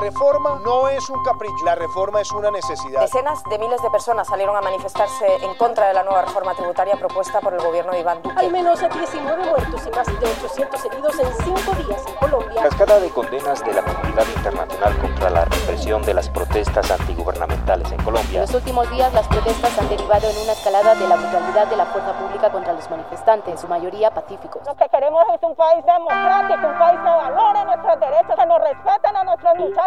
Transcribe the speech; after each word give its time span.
reforma 0.00 0.60
no 0.64 0.88
es 0.88 1.08
un 1.10 1.22
capricho, 1.24 1.64
la 1.64 1.74
reforma 1.74 2.20
es 2.20 2.32
una 2.32 2.50
necesidad. 2.50 3.02
Decenas 3.02 3.42
de 3.44 3.58
miles 3.58 3.80
de 3.82 3.90
personas 3.90 4.26
salieron 4.26 4.56
a 4.56 4.60
manifestarse 4.60 5.26
en 5.42 5.54
contra 5.54 5.88
de 5.88 5.94
la 5.94 6.02
nueva 6.02 6.22
reforma 6.22 6.54
tributaria 6.54 6.96
propuesta 6.96 7.40
por 7.40 7.54
el 7.54 7.60
gobierno 7.60 7.92
de 7.92 8.00
Iván 8.00 8.22
Duque. 8.22 8.38
Al 8.38 8.50
menos 8.50 8.80
19 8.80 9.44
muertos 9.44 9.86
y 9.86 9.90
más 9.90 10.06
de 10.06 10.26
800 10.26 10.84
heridos 10.86 11.18
en 11.18 11.32
cinco 11.44 11.72
días 11.86 12.02
en 12.06 12.14
Colombia. 12.14 12.62
Cascada 12.62 13.00
de 13.00 13.10
condenas 13.10 13.64
de 13.64 13.72
la 13.72 13.82
comunidad 13.82 14.26
internacional 14.36 14.98
contra 14.98 15.30
la 15.30 15.44
represión 15.44 16.02
de 16.02 16.14
las 16.14 16.28
protestas 16.28 16.90
antigubernamentales 16.90 17.92
en 17.92 18.02
Colombia. 18.02 18.40
En 18.40 18.46
los 18.46 18.54
últimos 18.54 18.90
días 18.90 19.12
las 19.12 19.28
protestas 19.28 19.78
han 19.78 19.88
derivado 19.88 20.28
en 20.28 20.36
una 20.38 20.52
escalada 20.52 20.94
de 20.94 21.08
la 21.08 21.16
brutalidad 21.16 21.66
de 21.66 21.76
la 21.76 21.86
fuerza 21.86 22.12
pública 22.18 22.50
contra 22.50 22.72
los 22.72 22.88
manifestantes, 22.90 23.52
en 23.52 23.58
su 23.58 23.68
mayoría 23.68 24.10
pacíficos. 24.10 24.62
Lo 24.66 24.74
que 24.74 24.88
queremos 24.88 25.22
es 25.34 25.42
un 25.42 25.54
país 25.54 25.84
democrático, 25.84 26.66
un 26.66 26.78
país 26.78 26.98
que 27.00 27.10
valore 27.10 27.64
nuestros 27.64 28.00
derechos, 28.00 28.34
que 28.36 28.46
nos 28.46 28.60
respeten 28.60 29.16
a 29.16 29.24
nuestros 29.24 29.58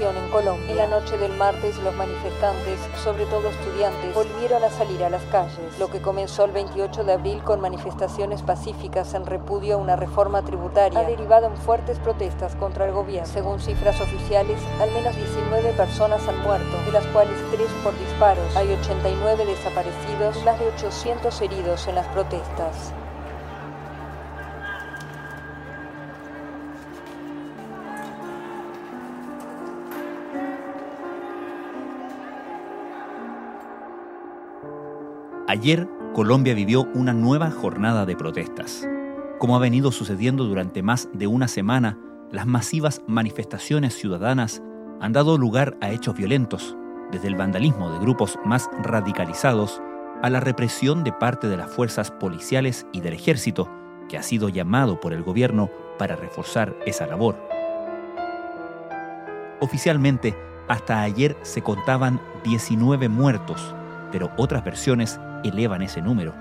En 0.00 0.30
Colombia. 0.30 0.70
En 0.70 0.78
la 0.78 0.86
noche 0.86 1.18
del 1.18 1.36
martes, 1.36 1.76
los 1.80 1.94
manifestantes, 1.94 2.80
sobre 3.04 3.26
todo 3.26 3.50
estudiantes, 3.50 4.14
volvieron 4.14 4.64
a 4.64 4.70
salir 4.70 5.04
a 5.04 5.10
las 5.10 5.22
calles. 5.24 5.78
Lo 5.78 5.90
que 5.90 6.00
comenzó 6.00 6.46
el 6.46 6.52
28 6.52 7.04
de 7.04 7.12
abril 7.12 7.42
con 7.42 7.60
manifestaciones 7.60 8.40
pacíficas 8.40 9.12
en 9.12 9.26
repudio 9.26 9.74
a 9.74 9.76
una 9.76 9.96
reforma 9.96 10.40
tributaria 10.42 11.00
ha 11.00 11.04
derivado 11.04 11.48
en 11.48 11.56
fuertes 11.58 11.98
protestas 11.98 12.54
contra 12.56 12.86
el 12.86 12.92
gobierno. 12.92 13.30
Según 13.30 13.60
cifras 13.60 14.00
oficiales, 14.00 14.58
al 14.80 14.90
menos 14.92 15.14
19 15.14 15.70
personas 15.74 16.26
han 16.26 16.40
muerto, 16.40 16.82
de 16.86 16.92
las 16.92 17.06
cuales 17.08 17.36
3 17.50 17.68
por 17.84 17.92
disparos. 17.98 18.56
Hay 18.56 18.72
89 18.72 19.44
desaparecidos 19.44 20.38
y 20.40 20.44
más 20.44 20.58
de 20.58 20.66
800 20.68 21.40
heridos 21.42 21.86
en 21.88 21.96
las 21.96 22.06
protestas. 22.06 22.94
Ayer, 35.50 35.88
Colombia 36.14 36.54
vivió 36.54 36.86
una 36.94 37.12
nueva 37.12 37.50
jornada 37.50 38.06
de 38.06 38.14
protestas. 38.14 38.88
Como 39.40 39.56
ha 39.56 39.58
venido 39.58 39.90
sucediendo 39.90 40.44
durante 40.44 40.80
más 40.80 41.08
de 41.12 41.26
una 41.26 41.48
semana, 41.48 41.98
las 42.30 42.46
masivas 42.46 43.02
manifestaciones 43.08 43.94
ciudadanas 43.94 44.62
han 45.00 45.12
dado 45.12 45.36
lugar 45.38 45.76
a 45.80 45.90
hechos 45.90 46.14
violentos, 46.14 46.76
desde 47.10 47.26
el 47.26 47.34
vandalismo 47.34 47.90
de 47.90 47.98
grupos 47.98 48.38
más 48.44 48.70
radicalizados 48.84 49.82
a 50.22 50.30
la 50.30 50.38
represión 50.38 51.02
de 51.02 51.12
parte 51.12 51.48
de 51.48 51.56
las 51.56 51.68
fuerzas 51.68 52.12
policiales 52.12 52.86
y 52.92 53.00
del 53.00 53.14
ejército, 53.14 53.68
que 54.08 54.18
ha 54.18 54.22
sido 54.22 54.50
llamado 54.50 55.00
por 55.00 55.12
el 55.12 55.24
gobierno 55.24 55.68
para 55.98 56.14
reforzar 56.14 56.76
esa 56.86 57.08
labor. 57.08 57.34
Oficialmente, 59.58 60.36
hasta 60.68 61.02
ayer 61.02 61.36
se 61.42 61.60
contaban 61.60 62.20
19 62.44 63.08
muertos, 63.08 63.74
pero 64.12 64.30
otras 64.36 64.62
versiones 64.64 65.18
elevan 65.44 65.82
ese 65.82 66.02
número. 66.02 66.34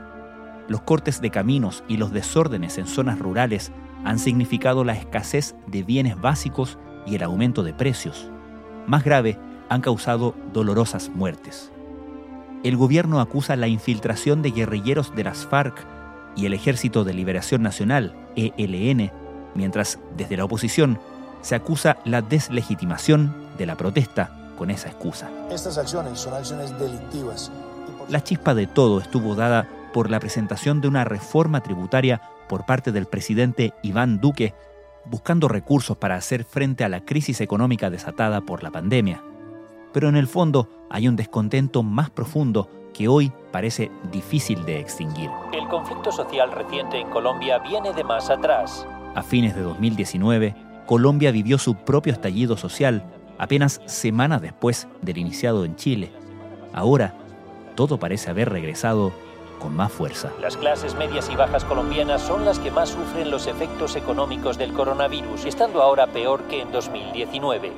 Los 0.68 0.82
cortes 0.82 1.22
de 1.22 1.32
caminos 1.32 1.84
y 1.88 1.98
los 1.98 2.12
desórdenes 2.12 2.78
en 2.78 2.86
zonas 2.86 3.20
rurales 3.20 3.72
han 4.06 4.20
significado 4.20 4.84
la 4.84 4.94
escasez 4.94 5.56
de 5.68 5.84
bienes 5.84 6.20
básicos 6.20 6.78
y 7.06 7.16
el 7.16 7.24
aumento 7.24 7.64
de 7.64 7.74
precios. 7.74 8.30
Más 8.88 9.04
grave, 9.04 9.38
han 9.70 9.82
causado 9.82 10.36
dolorosas 10.52 11.10
muertes. 11.10 11.72
El 12.64 12.76
gobierno 12.76 13.22
acusa 13.22 13.56
la 13.56 13.68
infiltración 13.68 14.42
de 14.42 14.52
guerrilleros 14.52 15.16
de 15.16 15.24
las 15.24 15.46
FARC 15.46 15.86
y 16.36 16.46
el 16.46 16.54
Ejército 16.54 17.04
de 17.04 17.14
Liberación 17.14 17.62
Nacional, 17.62 18.16
ELN, 18.36 19.12
mientras 19.56 20.00
desde 20.18 20.38
la 20.38 20.46
oposición 20.46 21.00
se 21.42 21.56
acusa 21.56 21.98
la 22.04 22.22
deslegitimación 22.22 23.34
de 23.58 23.66
la 23.66 23.76
protesta 23.78 24.54
con 24.58 24.70
esa 24.72 24.90
excusa. 24.90 25.30
Estas 25.50 25.78
acciones 25.78 26.20
son 26.20 26.34
acciones 26.34 26.78
delictivas 26.78 27.50
la 28.10 28.24
chispa 28.24 28.54
de 28.54 28.68
todo 28.68 29.00
estuvo 29.00 29.36
dada 29.36 29.68
por 29.94 30.10
la 30.10 30.20
presentación 30.20 30.82
de 30.82 30.88
una 30.88 31.04
reforma 31.04 31.62
tributaria 31.62 32.22
por 32.48 32.66
parte 32.66 32.92
del 32.92 33.06
presidente 33.06 33.74
Iván 33.84 34.20
Duque, 34.20 34.54
buscando 35.06 35.48
recursos 35.48 35.98
para 35.98 36.16
hacer 36.16 36.44
frente 36.44 36.84
a 36.84 36.90
la 36.90 37.06
crisis 37.06 37.42
económica 37.42 37.90
desatada 37.90 38.42
por 38.42 38.64
la 38.64 38.72
pandemia. 38.72 39.24
Pero 39.94 40.10
en 40.10 40.16
el 40.16 40.28
fondo 40.28 40.70
hay 40.90 41.08
un 41.08 41.16
descontento 41.16 41.84
más 41.84 42.10
profundo 42.10 42.70
que 42.94 43.08
hoy 43.08 43.32
parece 43.52 43.92
difícil 44.12 44.66
de 44.66 44.80
extinguir. 44.80 45.30
El 45.54 45.68
conflicto 45.68 46.12
social 46.12 46.52
reciente 46.52 47.00
en 47.00 47.10
Colombia 47.10 47.60
viene 47.60 47.94
de 47.94 48.04
más 48.04 48.30
atrás. 48.30 48.86
A 49.16 49.24
fines 49.24 49.56
de 49.56 49.62
2019, 49.62 50.56
Colombia 50.86 51.32
vivió 51.32 51.58
su 51.58 51.76
propio 51.76 52.14
estallido 52.14 52.58
social 52.58 53.04
apenas 53.38 53.82
semanas 53.86 54.42
después 54.42 54.88
del 55.02 55.18
iniciado 55.18 55.66
en 55.66 55.76
Chile. 55.76 56.12
Ahora, 56.74 57.16
todo 57.80 57.98
parece 57.98 58.30
haber 58.30 58.50
regresado 58.50 59.14
con 59.58 59.74
más 59.74 59.90
fuerza. 59.90 60.34
Las 60.42 60.58
clases 60.58 60.96
medias 60.96 61.30
y 61.30 61.38
bajas 61.38 61.64
colombianas 61.64 62.22
son 62.22 62.44
las 62.44 62.60
que 62.60 62.72
más 62.72 62.90
sufren 62.90 63.32
los 63.32 63.48
efectos 63.48 63.96
económicos 63.96 64.58
del 64.58 64.74
coronavirus, 64.74 65.46
estando 65.46 65.82
ahora 65.82 66.08
peor 66.08 66.44
que 66.50 66.62
en 66.62 66.74
2019. 66.74 67.72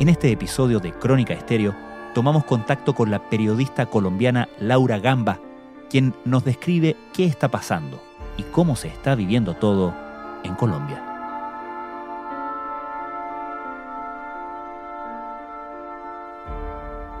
En 0.00 0.08
este 0.08 0.32
episodio 0.32 0.80
de 0.80 0.92
Crónica 0.92 1.34
Estéreo, 1.34 1.72
tomamos 2.12 2.42
contacto 2.42 2.96
con 2.96 3.12
la 3.12 3.30
periodista 3.30 3.86
colombiana 3.86 4.48
Laura 4.58 4.98
Gamba, 4.98 5.38
quien 5.88 6.12
nos 6.24 6.44
describe 6.44 6.96
qué 7.12 7.26
está 7.26 7.46
pasando 7.46 8.02
y 8.36 8.42
cómo 8.42 8.74
se 8.74 8.88
está 8.88 9.14
viviendo 9.14 9.54
todo 9.54 9.94
en 10.42 10.56
Colombia. 10.56 11.09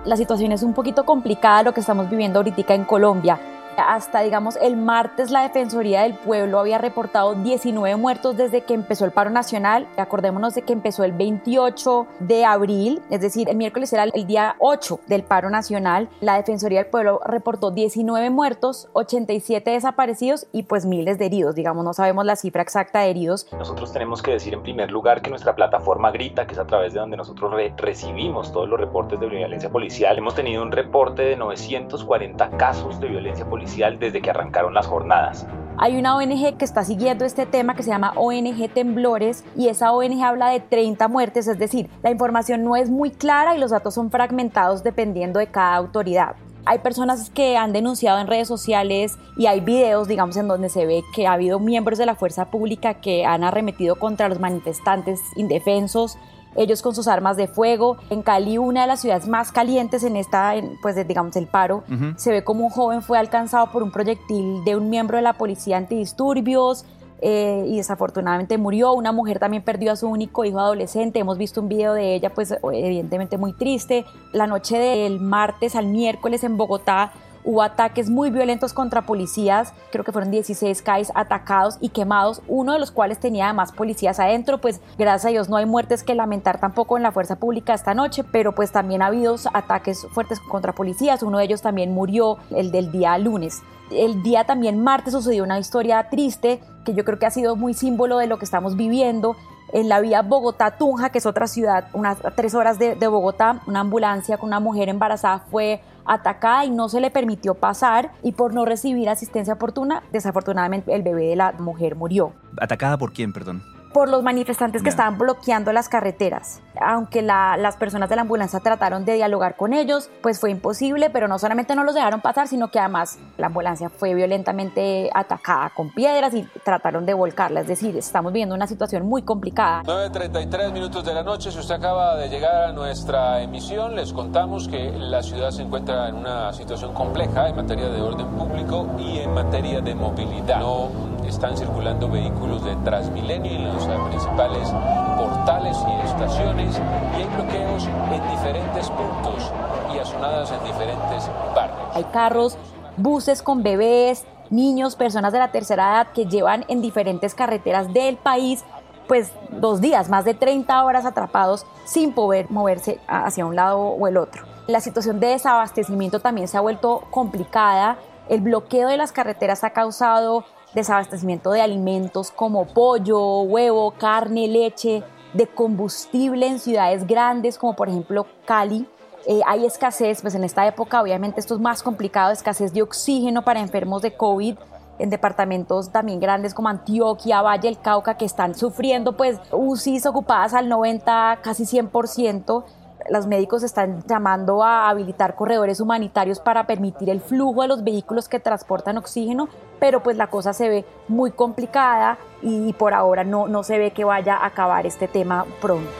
La 0.04 0.16
situación 0.16 0.52
es 0.52 0.62
un 0.62 0.72
poquito 0.72 1.04
complicada 1.04 1.62
lo 1.62 1.74
que 1.74 1.80
estamos 1.80 2.08
viviendo 2.08 2.38
ahorita 2.38 2.74
en 2.74 2.84
Colombia 2.84 3.38
hasta, 3.80 4.20
digamos, 4.20 4.56
el 4.56 4.76
martes 4.76 5.30
la 5.30 5.42
Defensoría 5.42 6.02
del 6.02 6.14
Pueblo 6.14 6.58
había 6.58 6.78
reportado 6.78 7.34
19 7.34 7.96
muertos 7.96 8.36
desde 8.36 8.62
que 8.62 8.74
empezó 8.74 9.04
el 9.04 9.12
paro 9.12 9.30
nacional. 9.30 9.86
Acordémonos 9.96 10.54
de 10.54 10.62
que 10.62 10.72
empezó 10.72 11.04
el 11.04 11.12
28 11.12 12.06
de 12.20 12.44
abril, 12.44 13.02
es 13.10 13.20
decir, 13.20 13.48
el 13.48 13.56
miércoles 13.56 13.92
era 13.92 14.04
el 14.04 14.26
día 14.26 14.56
8 14.58 15.00
del 15.06 15.22
paro 15.22 15.50
nacional. 15.50 16.08
La 16.20 16.36
Defensoría 16.36 16.82
del 16.82 16.90
Pueblo 16.90 17.20
reportó 17.24 17.70
19 17.70 18.30
muertos, 18.30 18.88
87 18.92 19.70
desaparecidos 19.70 20.46
y 20.52 20.64
pues 20.64 20.86
miles 20.86 21.18
de 21.18 21.26
heridos. 21.26 21.54
Digamos, 21.54 21.84
no 21.84 21.92
sabemos 21.94 22.24
la 22.24 22.36
cifra 22.36 22.62
exacta 22.62 23.00
de 23.00 23.10
heridos. 23.10 23.46
Nosotros 23.52 23.92
tenemos 23.92 24.22
que 24.22 24.32
decir 24.32 24.54
en 24.54 24.62
primer 24.62 24.90
lugar 24.90 25.22
que 25.22 25.30
nuestra 25.30 25.54
plataforma 25.54 26.10
Grita, 26.10 26.46
que 26.46 26.52
es 26.52 26.58
a 26.58 26.66
través 26.66 26.92
de 26.92 27.00
donde 27.00 27.16
nosotros 27.16 27.52
recibimos 27.76 28.52
todos 28.52 28.68
los 28.68 28.78
reportes 28.78 29.20
de 29.20 29.26
violencia 29.26 29.70
policial, 29.70 30.18
hemos 30.18 30.34
tenido 30.34 30.62
un 30.62 30.72
reporte 30.72 31.22
de 31.22 31.36
940 31.36 32.50
casos 32.56 33.00
de 33.00 33.08
violencia 33.08 33.48
policial 33.48 33.69
desde 33.76 34.20
que 34.20 34.30
arrancaron 34.30 34.74
las 34.74 34.86
jornadas. 34.86 35.46
Hay 35.78 35.96
una 35.96 36.16
ONG 36.16 36.58
que 36.58 36.64
está 36.64 36.84
siguiendo 36.84 37.24
este 37.24 37.46
tema 37.46 37.74
que 37.74 37.82
se 37.82 37.90
llama 37.90 38.12
ONG 38.16 38.68
Temblores 38.74 39.44
y 39.56 39.68
esa 39.68 39.92
ONG 39.92 40.22
habla 40.22 40.48
de 40.48 40.60
30 40.60 41.08
muertes, 41.08 41.46
es 41.46 41.58
decir, 41.58 41.88
la 42.02 42.10
información 42.10 42.64
no 42.64 42.76
es 42.76 42.90
muy 42.90 43.10
clara 43.10 43.56
y 43.56 43.58
los 43.58 43.70
datos 43.70 43.94
son 43.94 44.10
fragmentados 44.10 44.82
dependiendo 44.82 45.38
de 45.38 45.46
cada 45.46 45.76
autoridad. 45.76 46.36
Hay 46.66 46.80
personas 46.80 47.30
que 47.30 47.56
han 47.56 47.72
denunciado 47.72 48.20
en 48.20 48.26
redes 48.26 48.46
sociales 48.46 49.16
y 49.38 49.46
hay 49.46 49.60
videos, 49.60 50.08
digamos, 50.08 50.36
en 50.36 50.48
donde 50.48 50.68
se 50.68 50.84
ve 50.84 51.02
que 51.14 51.26
ha 51.26 51.32
habido 51.32 51.58
miembros 51.58 51.98
de 51.98 52.04
la 52.04 52.14
fuerza 52.14 52.50
pública 52.50 52.94
que 52.94 53.24
han 53.24 53.44
arremetido 53.44 53.98
contra 53.98 54.28
los 54.28 54.40
manifestantes 54.40 55.20
indefensos 55.36 56.18
ellos 56.56 56.82
con 56.82 56.94
sus 56.94 57.08
armas 57.08 57.36
de 57.36 57.46
fuego. 57.46 57.96
En 58.10 58.22
Cali, 58.22 58.58
una 58.58 58.82
de 58.82 58.86
las 58.86 59.00
ciudades 59.00 59.28
más 59.28 59.52
calientes 59.52 60.02
en 60.02 60.16
esta, 60.16 60.54
pues 60.82 60.96
digamos, 61.06 61.36
el 61.36 61.46
paro, 61.46 61.84
se 62.16 62.30
ve 62.30 62.44
como 62.44 62.64
un 62.64 62.70
joven 62.70 63.02
fue 63.02 63.18
alcanzado 63.18 63.70
por 63.70 63.82
un 63.82 63.90
proyectil 63.90 64.64
de 64.64 64.76
un 64.76 64.90
miembro 64.90 65.16
de 65.16 65.22
la 65.22 65.34
policía 65.34 65.76
antidisturbios. 65.76 66.84
Eh, 67.22 67.66
y 67.68 67.76
desafortunadamente 67.76 68.56
murió. 68.56 68.94
Una 68.94 69.12
mujer 69.12 69.38
también 69.38 69.62
perdió 69.62 69.92
a 69.92 69.96
su 69.96 70.08
único 70.08 70.46
hijo 70.46 70.58
adolescente. 70.58 71.18
Hemos 71.18 71.36
visto 71.36 71.60
un 71.60 71.68
video 71.68 71.92
de 71.92 72.14
ella, 72.14 72.30
pues 72.30 72.54
evidentemente 72.62 73.36
muy 73.36 73.52
triste. 73.52 74.06
La 74.32 74.46
noche 74.46 74.78
del 74.78 75.20
martes 75.20 75.76
al 75.76 75.84
miércoles 75.84 76.44
en 76.44 76.56
Bogotá 76.56 77.12
hubo 77.44 77.62
ataques 77.62 78.10
muy 78.10 78.30
violentos 78.30 78.72
contra 78.72 79.02
policías, 79.02 79.72
creo 79.90 80.04
que 80.04 80.12
fueron 80.12 80.30
16 80.30 80.82
CAIs 80.82 81.12
atacados 81.14 81.78
y 81.80 81.90
quemados, 81.90 82.42
uno 82.48 82.72
de 82.72 82.78
los 82.78 82.90
cuales 82.90 83.18
tenía 83.18 83.46
además 83.46 83.72
policías 83.72 84.20
adentro, 84.20 84.58
pues 84.58 84.80
gracias 84.98 85.26
a 85.26 85.28
Dios 85.28 85.48
no 85.48 85.56
hay 85.56 85.66
muertes 85.66 86.02
que 86.02 86.14
lamentar 86.14 86.60
tampoco 86.60 86.96
en 86.96 87.02
la 87.02 87.12
fuerza 87.12 87.36
pública 87.36 87.74
esta 87.74 87.94
noche, 87.94 88.24
pero 88.24 88.54
pues 88.54 88.72
también 88.72 89.02
ha 89.02 89.06
habido 89.06 89.36
ataques 89.52 90.06
fuertes 90.12 90.40
contra 90.40 90.74
policías, 90.74 91.22
uno 91.22 91.38
de 91.38 91.44
ellos 91.44 91.62
también 91.62 91.92
murió 91.92 92.38
el 92.50 92.70
del 92.70 92.90
día 92.92 93.16
lunes. 93.18 93.62
El 93.90 94.22
día 94.22 94.44
también 94.44 94.82
martes 94.82 95.12
sucedió 95.12 95.42
una 95.42 95.58
historia 95.58 96.08
triste 96.10 96.60
que 96.84 96.94
yo 96.94 97.04
creo 97.04 97.18
que 97.18 97.26
ha 97.26 97.30
sido 97.30 97.56
muy 97.56 97.74
símbolo 97.74 98.18
de 98.18 98.28
lo 98.28 98.38
que 98.38 98.44
estamos 98.44 98.76
viviendo 98.76 99.36
en 99.72 99.88
la 99.88 100.00
vía 100.00 100.22
Bogotá-Tunja, 100.22 101.10
que 101.10 101.18
es 101.18 101.26
otra 101.26 101.46
ciudad, 101.46 101.88
unas 101.92 102.18
tres 102.34 102.54
horas 102.54 102.78
de, 102.78 102.94
de, 102.94 103.06
Bogotá, 103.06 103.60
una 103.66 103.80
ambulancia 103.80 104.36
con 104.38 104.48
una 104.48 104.60
mujer 104.60 104.88
embarazada 104.88 105.40
fue 105.50 105.80
atacada 106.04 106.64
y 106.64 106.70
no 106.70 106.88
se 106.88 107.00
le 107.00 107.10
permitió 107.10 107.54
pasar 107.54 108.12
y 108.22 108.32
por 108.32 108.54
no 108.54 108.64
recibir 108.64 109.08
asistencia 109.08 109.54
oportuna, 109.54 110.02
desafortunadamente 110.12 110.94
el 110.94 111.02
bebé 111.02 111.26
de 111.26 111.36
la 111.36 111.52
mujer 111.52 111.96
murió. 111.96 112.32
¿Atacada 112.58 112.98
por 112.98 113.12
quién, 113.12 113.32
perdón? 113.32 113.62
Por 113.92 114.08
los 114.08 114.22
manifestantes 114.22 114.82
que 114.82 114.88
estaban 114.88 115.18
bloqueando 115.18 115.72
las 115.72 115.88
carreteras. 115.88 116.60
Aunque 116.80 117.22
las 117.22 117.76
personas 117.76 118.08
de 118.08 118.16
la 118.16 118.22
ambulancia 118.22 118.60
trataron 118.60 119.04
de 119.04 119.14
dialogar 119.14 119.56
con 119.56 119.72
ellos, 119.72 120.10
pues 120.22 120.40
fue 120.40 120.50
imposible, 120.50 121.10
pero 121.10 121.28
no 121.28 121.38
solamente 121.38 121.74
no 121.74 121.84
los 121.84 121.94
dejaron 121.94 122.20
pasar, 122.20 122.48
sino 122.48 122.70
que 122.70 122.78
además 122.78 123.18
la 123.36 123.48
ambulancia 123.48 123.90
fue 123.90 124.14
violentamente 124.14 125.10
atacada 125.12 125.70
con 125.70 125.92
piedras 125.92 126.34
y 126.34 126.46
trataron 126.64 127.04
de 127.04 127.14
volcarla. 127.14 127.60
Es 127.60 127.66
decir, 127.66 127.96
estamos 127.96 128.32
viendo 128.32 128.54
una 128.54 128.66
situación 128.66 129.06
muy 129.06 129.22
complicada. 129.22 129.82
9.33 129.82 130.72
minutos 130.72 131.04
de 131.04 131.14
la 131.14 131.22
noche, 131.22 131.50
si 131.50 131.58
usted 131.58 131.74
acaba 131.74 132.16
de 132.16 132.28
llegar 132.28 132.70
a 132.70 132.72
nuestra 132.72 133.42
emisión, 133.42 133.96
les 133.96 134.12
contamos 134.12 134.68
que 134.68 134.92
la 134.92 135.22
ciudad 135.22 135.50
se 135.50 135.62
encuentra 135.62 136.08
en 136.08 136.16
una 136.16 136.52
situación 136.52 136.94
compleja 136.94 137.48
en 137.48 137.56
materia 137.56 137.88
de 137.88 138.00
orden 138.00 138.26
público 138.28 138.86
y 138.98 139.18
en 139.18 139.34
materia 139.34 139.80
de 139.80 139.94
movilidad. 139.94 140.60
No 140.60 141.09
están 141.26 141.56
circulando 141.56 142.08
vehículos 142.08 142.64
de 142.64 142.76
Transmilenio 142.76 143.52
en 143.52 143.74
los 143.74 143.84
principales 143.84 144.68
portales 145.16 145.76
y 145.88 146.06
estaciones 146.06 146.80
y 147.16 147.22
hay 147.22 147.28
bloqueos 147.34 147.86
en 147.86 148.30
diferentes 148.30 148.90
puntos 148.90 149.52
y 149.94 149.98
asonadas 149.98 150.52
en 150.52 150.64
diferentes 150.64 151.30
barrios. 151.54 151.88
Hay 151.94 152.04
carros, 152.04 152.56
buses 152.96 153.42
con 153.42 153.62
bebés, 153.62 154.24
niños, 154.50 154.96
personas 154.96 155.32
de 155.32 155.38
la 155.38 155.52
tercera 155.52 155.92
edad 155.92 156.12
que 156.12 156.26
llevan 156.26 156.64
en 156.68 156.82
diferentes 156.82 157.34
carreteras 157.34 157.92
del 157.92 158.16
país 158.16 158.64
pues 159.10 159.32
dos 159.50 159.80
días, 159.80 160.08
más 160.08 160.24
de 160.24 160.34
30 160.34 160.84
horas 160.84 161.04
atrapados 161.04 161.66
sin 161.84 162.12
poder 162.12 162.48
moverse 162.48 163.00
hacia 163.08 163.44
un 163.44 163.56
lado 163.56 163.80
o 163.80 164.06
el 164.06 164.16
otro. 164.16 164.44
La 164.68 164.80
situación 164.80 165.18
de 165.18 165.28
desabastecimiento 165.28 166.20
también 166.20 166.46
se 166.46 166.56
ha 166.56 166.60
vuelto 166.60 167.02
complicada. 167.10 167.98
El 168.28 168.40
bloqueo 168.40 168.88
de 168.88 168.96
las 168.96 169.10
carreteras 169.10 169.64
ha 169.64 169.70
causado 169.70 170.44
desabastecimiento 170.74 171.50
de 171.50 171.62
alimentos 171.62 172.30
como 172.30 172.66
pollo, 172.66 173.42
huevo, 173.42 173.92
carne, 173.92 174.48
leche, 174.48 175.02
de 175.32 175.46
combustible 175.46 176.46
en 176.46 176.58
ciudades 176.58 177.06
grandes 177.06 177.58
como 177.58 177.74
por 177.76 177.88
ejemplo 177.88 178.26
Cali. 178.44 178.86
Eh, 179.26 179.40
hay 179.46 179.66
escasez, 179.66 180.22
pues 180.22 180.34
en 180.34 180.44
esta 180.44 180.66
época 180.66 181.00
obviamente 181.02 181.40
esto 181.40 181.54
es 181.54 181.60
más 181.60 181.82
complicado, 181.82 182.32
escasez 182.32 182.72
de 182.72 182.82
oxígeno 182.82 183.42
para 183.42 183.60
enfermos 183.60 184.02
de 184.02 184.16
COVID 184.16 184.56
en 185.00 185.10
departamentos 185.10 185.90
también 185.90 186.20
grandes 186.20 186.54
como 186.54 186.68
Antioquia, 186.68 187.42
Valle 187.42 187.68
del 187.68 187.80
Cauca, 187.80 188.16
que 188.16 188.26
están 188.26 188.54
sufriendo 188.54 189.16
pues 189.16 189.38
UCIs 189.50 190.06
ocupadas 190.06 190.54
al 190.54 190.68
90, 190.68 191.40
casi 191.42 191.64
100%. 191.64 192.64
Los 193.08 193.26
médicos 193.26 193.62
están 193.62 194.02
llamando 194.06 194.62
a 194.62 194.90
habilitar 194.90 195.34
corredores 195.34 195.80
humanitarios 195.80 196.40
para 196.40 196.66
permitir 196.66 197.08
el 197.08 197.20
flujo 197.20 197.62
de 197.62 197.68
los 197.68 197.82
vehículos 197.82 198.28
que 198.28 198.40
transportan 198.40 198.98
oxígeno, 198.98 199.48
pero 199.78 200.02
pues 200.02 200.16
la 200.16 200.26
cosa 200.26 200.52
se 200.52 200.68
ve 200.68 200.84
muy 201.08 201.30
complicada 201.30 202.18
y 202.42 202.72
por 202.74 202.92
ahora 202.92 203.24
no, 203.24 203.48
no 203.48 203.62
se 203.62 203.78
ve 203.78 203.92
que 203.92 204.04
vaya 204.04 204.36
a 204.36 204.46
acabar 204.46 204.86
este 204.86 205.08
tema 205.08 205.46
pronto. 205.60 205.90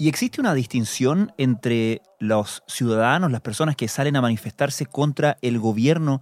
¿Y 0.00 0.08
existe 0.08 0.40
una 0.40 0.54
distinción 0.54 1.32
entre 1.38 2.02
los 2.20 2.62
ciudadanos, 2.68 3.32
las 3.32 3.40
personas 3.40 3.74
que 3.74 3.88
salen 3.88 4.14
a 4.14 4.20
manifestarse 4.20 4.86
contra 4.86 5.38
el 5.42 5.58
gobierno 5.58 6.20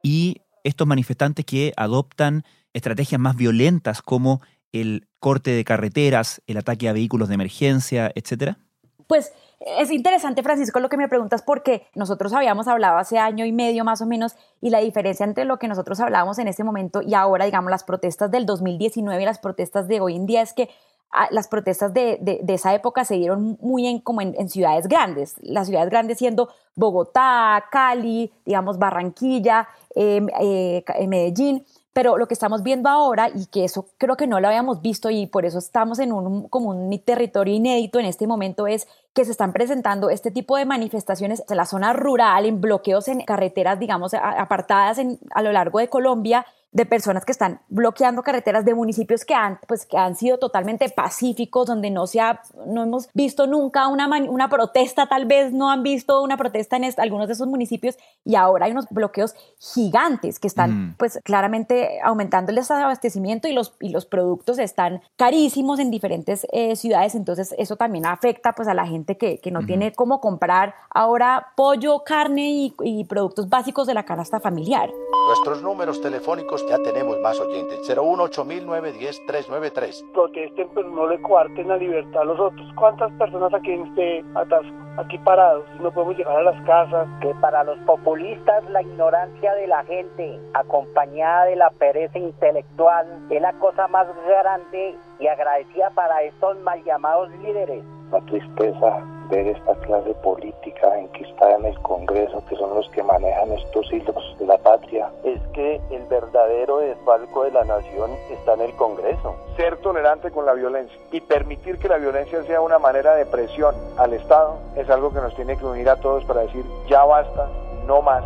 y 0.00 0.42
estos 0.62 0.86
manifestantes 0.86 1.44
que 1.44 1.72
adoptan 1.76 2.44
estrategias 2.72 3.20
más 3.20 3.34
violentas 3.36 4.00
como 4.00 4.40
el 4.72 5.08
corte 5.18 5.50
de 5.52 5.64
carreteras, 5.64 6.42
el 6.46 6.56
ataque 6.56 6.88
a 6.88 6.92
vehículos 6.92 7.28
de 7.28 7.34
emergencia, 7.34 8.12
etcétera? 8.14 8.58
Pues 9.06 9.32
es 9.60 9.90
interesante, 9.90 10.42
Francisco, 10.42 10.80
lo 10.80 10.88
que 10.88 10.96
me 10.96 11.08
preguntas, 11.08 11.42
porque 11.42 11.86
nosotros 11.94 12.32
habíamos 12.32 12.68
hablado 12.68 12.98
hace 12.98 13.18
año 13.18 13.44
y 13.44 13.52
medio 13.52 13.84
más 13.84 14.02
o 14.02 14.06
menos, 14.06 14.36
y 14.60 14.70
la 14.70 14.80
diferencia 14.80 15.24
entre 15.24 15.44
lo 15.44 15.58
que 15.58 15.68
nosotros 15.68 15.98
hablábamos 16.00 16.38
en 16.38 16.48
ese 16.48 16.62
momento 16.62 17.02
y 17.02 17.14
ahora, 17.14 17.46
digamos, 17.46 17.70
las 17.70 17.84
protestas 17.84 18.30
del 18.30 18.46
2019 18.46 19.22
y 19.22 19.24
las 19.24 19.38
protestas 19.38 19.88
de 19.88 20.00
hoy 20.00 20.16
en 20.16 20.26
día 20.26 20.42
es 20.42 20.52
que 20.52 20.68
ah, 21.10 21.28
las 21.30 21.48
protestas 21.48 21.94
de, 21.94 22.18
de, 22.20 22.54
esa 22.54 22.74
época 22.74 23.04
se 23.04 23.14
dieron 23.14 23.56
muy 23.60 23.86
en, 23.86 24.00
como 24.00 24.20
en, 24.20 24.48
ciudades 24.50 24.88
grandes, 24.88 25.36
las 25.40 25.68
ciudades 25.68 25.88
grandes 25.88 26.18
siendo 26.18 26.50
Bogotá, 26.74 27.64
Cali, 27.70 28.32
digamos, 28.44 28.78
Barranquilla, 28.78 29.68
em, 29.94 30.26
eh, 30.40 30.84
Medellín 31.08 31.64
pero 31.96 32.18
lo 32.18 32.28
que 32.28 32.34
estamos 32.34 32.62
viendo 32.62 32.90
ahora 32.90 33.30
y 33.34 33.46
que 33.46 33.64
eso 33.64 33.88
creo 33.96 34.18
que 34.18 34.26
no 34.26 34.38
lo 34.38 34.48
habíamos 34.48 34.82
visto 34.82 35.08
y 35.08 35.26
por 35.26 35.46
eso 35.46 35.58
estamos 35.58 35.98
en 35.98 36.12
un, 36.12 36.46
como 36.46 36.68
un 36.68 36.98
territorio 36.98 37.54
inédito 37.54 37.98
en 37.98 38.04
este 38.04 38.26
momento 38.26 38.66
es 38.66 38.86
que 39.14 39.24
se 39.24 39.30
están 39.30 39.54
presentando 39.54 40.10
este 40.10 40.30
tipo 40.30 40.58
de 40.58 40.66
manifestaciones 40.66 41.42
en 41.48 41.56
la 41.56 41.64
zona 41.64 41.94
rural, 41.94 42.44
en 42.44 42.60
bloqueos 42.60 43.08
en 43.08 43.22
carreteras, 43.22 43.78
digamos, 43.78 44.12
apartadas 44.12 44.98
en, 44.98 45.18
a 45.30 45.40
lo 45.40 45.52
largo 45.52 45.78
de 45.78 45.88
Colombia 45.88 46.44
de 46.76 46.84
personas 46.84 47.24
que 47.24 47.32
están 47.32 47.60
bloqueando 47.68 48.22
carreteras 48.22 48.66
de 48.66 48.74
municipios 48.74 49.24
que 49.24 49.32
han, 49.32 49.58
pues, 49.66 49.86
que 49.86 49.96
han 49.96 50.14
sido 50.14 50.36
totalmente 50.36 50.86
pacíficos, 50.90 51.66
donde 51.66 51.90
no, 51.90 52.06
se 52.06 52.20
ha, 52.20 52.42
no 52.66 52.82
hemos 52.82 53.08
visto 53.14 53.46
nunca 53.46 53.88
una, 53.88 54.06
una 54.28 54.50
protesta, 54.50 55.06
tal 55.06 55.24
vez 55.24 55.54
no 55.54 55.70
han 55.70 55.82
visto 55.82 56.22
una 56.22 56.36
protesta 56.36 56.76
en 56.76 56.84
algunos 56.98 57.28
de 57.28 57.32
esos 57.32 57.48
municipios 57.48 57.96
y 58.26 58.34
ahora 58.34 58.66
hay 58.66 58.72
unos 58.72 58.88
bloqueos 58.90 59.34
gigantes 59.58 60.38
que 60.38 60.48
están 60.48 60.90
mm. 60.90 60.94
pues 60.98 61.18
claramente 61.24 61.98
aumentando 62.04 62.50
el 62.50 62.56
desabastecimiento 62.56 63.48
y 63.48 63.54
los, 63.54 63.74
y 63.80 63.88
los 63.88 64.04
productos 64.04 64.58
están 64.58 65.00
carísimos 65.16 65.78
en 65.78 65.90
diferentes 65.90 66.46
eh, 66.52 66.76
ciudades, 66.76 67.14
entonces 67.14 67.54
eso 67.56 67.76
también 67.76 68.04
afecta 68.04 68.52
pues 68.52 68.68
a 68.68 68.74
la 68.74 68.86
gente 68.86 69.16
que, 69.16 69.38
que 69.38 69.50
no 69.50 69.64
tiene 69.64 69.92
cómo 69.92 70.20
comprar 70.20 70.74
ahora 70.90 71.54
pollo, 71.56 72.04
carne 72.04 72.50
y, 72.50 72.74
y 72.84 73.04
productos 73.04 73.48
básicos 73.48 73.86
de 73.86 73.94
la 73.94 74.04
canasta 74.04 74.40
familiar. 74.40 74.90
Nuestros 75.28 75.62
números 75.62 76.02
telefónicos 76.02 76.65
ya 76.68 76.78
tenemos 76.78 77.20
más 77.20 77.38
oyentes. 77.40 77.88
018-910-393. 77.88 80.12
Protesten, 80.12 80.68
pero 80.74 80.90
no 80.90 81.06
le 81.08 81.22
cuarten 81.22 81.68
la 81.68 81.76
libertad 81.76 82.22
a 82.22 82.24
los 82.24 82.40
otros. 82.40 82.66
¿Cuántas 82.74 83.12
personas 83.12 83.54
aquí 83.54 83.70
en 83.72 83.86
este 83.86 84.24
atasco? 84.34 84.74
Aquí 84.98 85.18
parados, 85.18 85.64
no 85.80 85.92
podemos 85.92 86.16
llegar 86.16 86.36
a 86.36 86.42
las 86.42 86.60
casas. 86.66 87.06
Que 87.20 87.32
para 87.40 87.62
los 87.64 87.78
populistas 87.80 88.64
la 88.70 88.80
ignorancia 88.82 89.54
de 89.54 89.66
la 89.66 89.82
gente, 89.84 90.40
acompañada 90.54 91.46
de 91.46 91.56
la 91.56 91.70
pereza 91.70 92.18
intelectual, 92.18 93.06
es 93.30 93.40
la 93.40 93.52
cosa 93.54 93.88
más 93.88 94.06
grande 94.26 94.94
y 95.18 95.26
agradecida 95.26 95.90
para 95.90 96.22
estos 96.22 96.58
mal 96.60 96.84
llamados 96.84 97.28
líderes. 97.42 97.82
La 98.10 98.20
tristeza 98.22 99.02
ver 99.28 99.48
esta 99.48 99.74
clase 99.76 100.14
política 100.22 100.98
en 100.98 101.08
que 101.08 101.24
está 101.24 101.54
en 101.56 101.64
el 101.64 101.78
Congreso, 101.80 102.42
que 102.48 102.56
son 102.56 102.74
los 102.74 102.88
que 102.90 103.02
manejan 103.02 103.52
estos 103.52 103.92
hilos 103.92 104.36
de 104.38 104.46
la 104.46 104.58
patria. 104.58 105.10
Es 105.24 105.40
que 105.52 105.80
el 105.90 106.02
verdadero 106.04 106.78
desfalco 106.78 107.44
de 107.44 107.52
la 107.52 107.64
nación 107.64 108.10
está 108.30 108.54
en 108.54 108.62
el 108.62 108.72
Congreso. 108.76 109.34
Ser 109.56 109.76
tolerante 109.78 110.30
con 110.30 110.46
la 110.46 110.54
violencia 110.54 110.98
y 111.12 111.20
permitir 111.20 111.78
que 111.78 111.88
la 111.88 111.98
violencia 111.98 112.42
sea 112.44 112.60
una 112.60 112.78
manera 112.78 113.14
de 113.14 113.26
presión 113.26 113.74
al 113.96 114.12
Estado 114.12 114.56
es 114.76 114.88
algo 114.90 115.12
que 115.12 115.20
nos 115.20 115.34
tiene 115.34 115.56
que 115.56 115.64
unir 115.64 115.88
a 115.88 115.96
todos 115.96 116.24
para 116.24 116.42
decir 116.42 116.64
ya 116.88 117.04
basta, 117.04 117.48
no 117.86 118.02
más. 118.02 118.24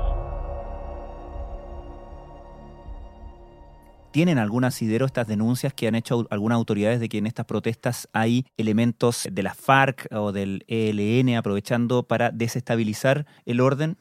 ¿Tienen 4.11 4.39
algún 4.39 4.65
asidero 4.65 5.07
estas 5.07 5.29
denuncias 5.29 5.73
que 5.73 5.87
han 5.87 5.95
hecho 5.95 6.27
algunas 6.31 6.57
autoridades 6.57 6.99
de 6.99 7.09
que 7.09 7.19
en 7.19 7.29
estas 7.29 7.47
protestas 7.47 8.09
hay 8.13 8.45
elementos 8.57 9.29
de 9.31 9.43
la 9.45 9.55
FARC 9.55 10.09
o 10.13 10.33
del 10.33 10.65
ELN 10.67 11.37
aprovechando 11.37 12.03
para 12.03 12.33
desestabilizar 12.33 13.27
el 13.45 13.61
orden? 13.61 13.99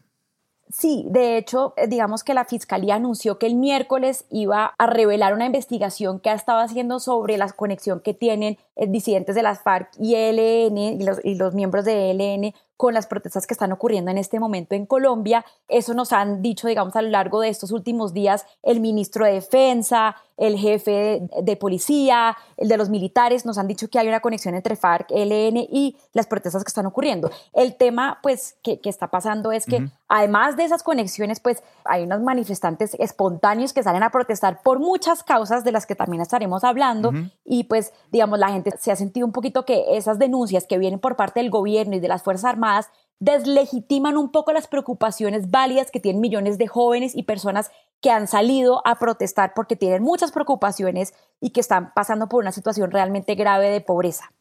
Sí, 0.71 1.05
de 1.09 1.37
hecho, 1.37 1.73
eh, 1.77 1.87
digamos 1.87 2.23
que 2.23 2.35
la 2.35 2.45
Fiscalía 2.45 2.95
anunció 2.95 3.39
que 3.39 3.47
el 3.47 3.55
miércoles 3.55 4.25
iba 4.29 4.73
a 4.77 4.85
revelar 4.87 5.33
una 5.33 5.47
investigación 5.47 6.19
que 6.19 6.29
ha 6.29 6.35
estado 6.35 6.59
haciendo 6.59 6.99
sobre 6.99 7.37
la 7.37 7.49
conexión 7.49 8.01
que 8.01 8.13
tienen 8.13 8.57
eh, 8.75 8.87
disidentes 8.87 9.35
de 9.35 9.43
las 9.43 9.61
FARC 9.61 9.89
y 9.99 10.13
ELN 10.15 10.77
y 10.77 11.03
los, 11.03 11.19
y 11.23 11.35
los 11.35 11.55
miembros 11.55 11.85
de 11.85 12.11
ELN 12.11 12.53
con 12.79 12.93
las 12.93 13.07
protestas 13.07 13.45
que 13.45 13.53
están 13.53 13.73
ocurriendo 13.73 14.09
en 14.09 14.17
este 14.17 14.39
momento 14.39 14.73
en 14.73 14.85
Colombia. 14.85 15.45
Eso 15.67 15.93
nos 15.93 16.13
han 16.13 16.41
dicho, 16.41 16.65
digamos, 16.65 16.95
a 16.95 17.01
lo 17.01 17.09
largo 17.09 17.41
de 17.41 17.49
estos 17.49 17.71
últimos 17.71 18.13
días 18.13 18.45
el 18.63 18.79
ministro 18.79 19.25
de 19.25 19.33
Defensa, 19.33 20.15
el 20.37 20.57
jefe 20.57 21.27
de, 21.41 21.55
policía, 21.57 22.37
el 22.55 22.69
de 22.69 22.77
los 22.77 22.89
militares, 22.89 23.45
nos 23.45 23.57
han 23.57 23.67
dicho 23.67 23.89
que 23.89 23.99
hay 23.99 24.07
una 24.07 24.21
conexión 24.21 24.55
entre 24.55 24.77
FARC, 24.77 25.11
ELN 25.11 25.57
y 25.57 25.97
las 26.13 26.27
protestas 26.27 26.63
que 26.63 26.69
están 26.69 26.85
ocurriendo. 26.85 27.29
El 27.51 27.75
tema, 27.75 28.19
pues, 28.23 28.55
que, 28.63 28.79
está 28.85 29.09
pasando 29.09 29.51
es 29.51 29.65
que 29.65 29.89
además 30.07 30.55
de 30.55 30.63
esas 30.63 30.81
conexiones, 30.81 31.41
pues, 31.41 31.61
hay 31.83 32.03
unos 32.03 32.21
manifestantes 32.21 32.95
espontáneos 32.97 33.73
que 33.73 33.83
salen 33.83 34.03
a 34.03 34.09
protestar 34.09 34.61
por 34.63 34.79
muchas 34.79 35.21
causas 35.21 35.65
de 35.65 35.73
las 35.73 35.85
que 35.85 35.95
también 35.95 36.21
estaremos 36.21 36.63
hablando 36.63 37.11
y, 37.43 37.65
pues, 37.65 37.91
digamos, 38.09 38.39
la 38.39 38.47
gente 38.49 38.71
se 38.79 38.93
ha 38.93 38.95
sentido 38.95 39.27
un 39.27 39.33
poquito 39.33 39.65
que 39.65 39.97
esas 39.97 40.17
denuncias 40.17 40.65
que 40.65 40.77
vienen 40.77 41.01
por 41.01 41.17
parte 41.17 41.41
del 41.41 41.49
gobierno 41.49 41.97
y 41.97 41.99
de 41.99 42.07
las 42.07 42.23
Fuerzas 42.23 42.45
Armadas 42.45 42.68
deslegitiman 43.19 44.17
un 44.17 44.31
poco 44.31 44.53
las 44.53 44.67
preocupaciones 44.67 45.51
válidas 45.51 45.91
que 45.91 45.99
tienen 45.99 46.21
millones 46.21 46.57
de 46.57 46.67
jóvenes 46.67 47.15
y 47.15 47.23
personas 47.23 47.71
que 48.01 48.11
han 48.11 48.27
salido 48.27 48.81
a 48.85 48.97
protestar 48.97 49.53
porque 49.55 49.75
tienen 49.75 50.01
muchas 50.01 50.31
preocupaciones 50.31 51.13
y 51.41 51.49
que 51.49 51.59
están 51.59 51.93
pasando 51.93 52.29
por 52.29 52.41
una 52.41 52.51
situación 52.51 52.91
realmente 52.91 53.35
grave 53.35 53.69
de 53.69 53.81
pobreza. 53.81 54.31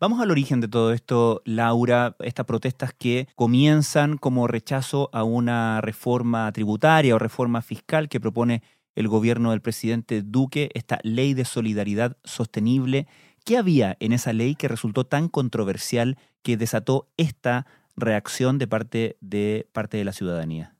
Vamos 0.00 0.20
al 0.20 0.32
origen 0.32 0.60
de 0.60 0.68
todo 0.68 0.92
esto, 0.92 1.40
Laura, 1.44 2.16
estas 2.18 2.46
protestas 2.46 2.92
que 2.92 3.28
comienzan 3.36 4.18
como 4.18 4.48
rechazo 4.48 5.08
a 5.12 5.22
una 5.22 5.80
reforma 5.80 6.50
tributaria 6.52 7.14
o 7.14 7.18
reforma 7.18 7.62
fiscal 7.62 8.08
que 8.08 8.20
propone 8.20 8.62
el 8.96 9.08
gobierno 9.08 9.52
del 9.52 9.62
presidente 9.62 10.22
Duque, 10.22 10.70
esta 10.74 10.98
ley 11.04 11.32
de 11.34 11.44
solidaridad 11.44 12.16
sostenible. 12.24 13.06
¿Qué 13.44 13.58
había 13.58 13.96
en 14.00 14.12
esa 14.12 14.32
ley 14.32 14.54
que 14.54 14.68
resultó 14.68 15.04
tan 15.04 15.28
controversial 15.28 16.16
que 16.42 16.56
desató 16.56 17.08
esta 17.18 17.66
reacción 17.94 18.58
de 18.58 18.66
parte 18.66 19.16
de, 19.20 19.68
parte 19.72 19.98
de 19.98 20.04
la 20.04 20.12
ciudadanía? 20.12 20.74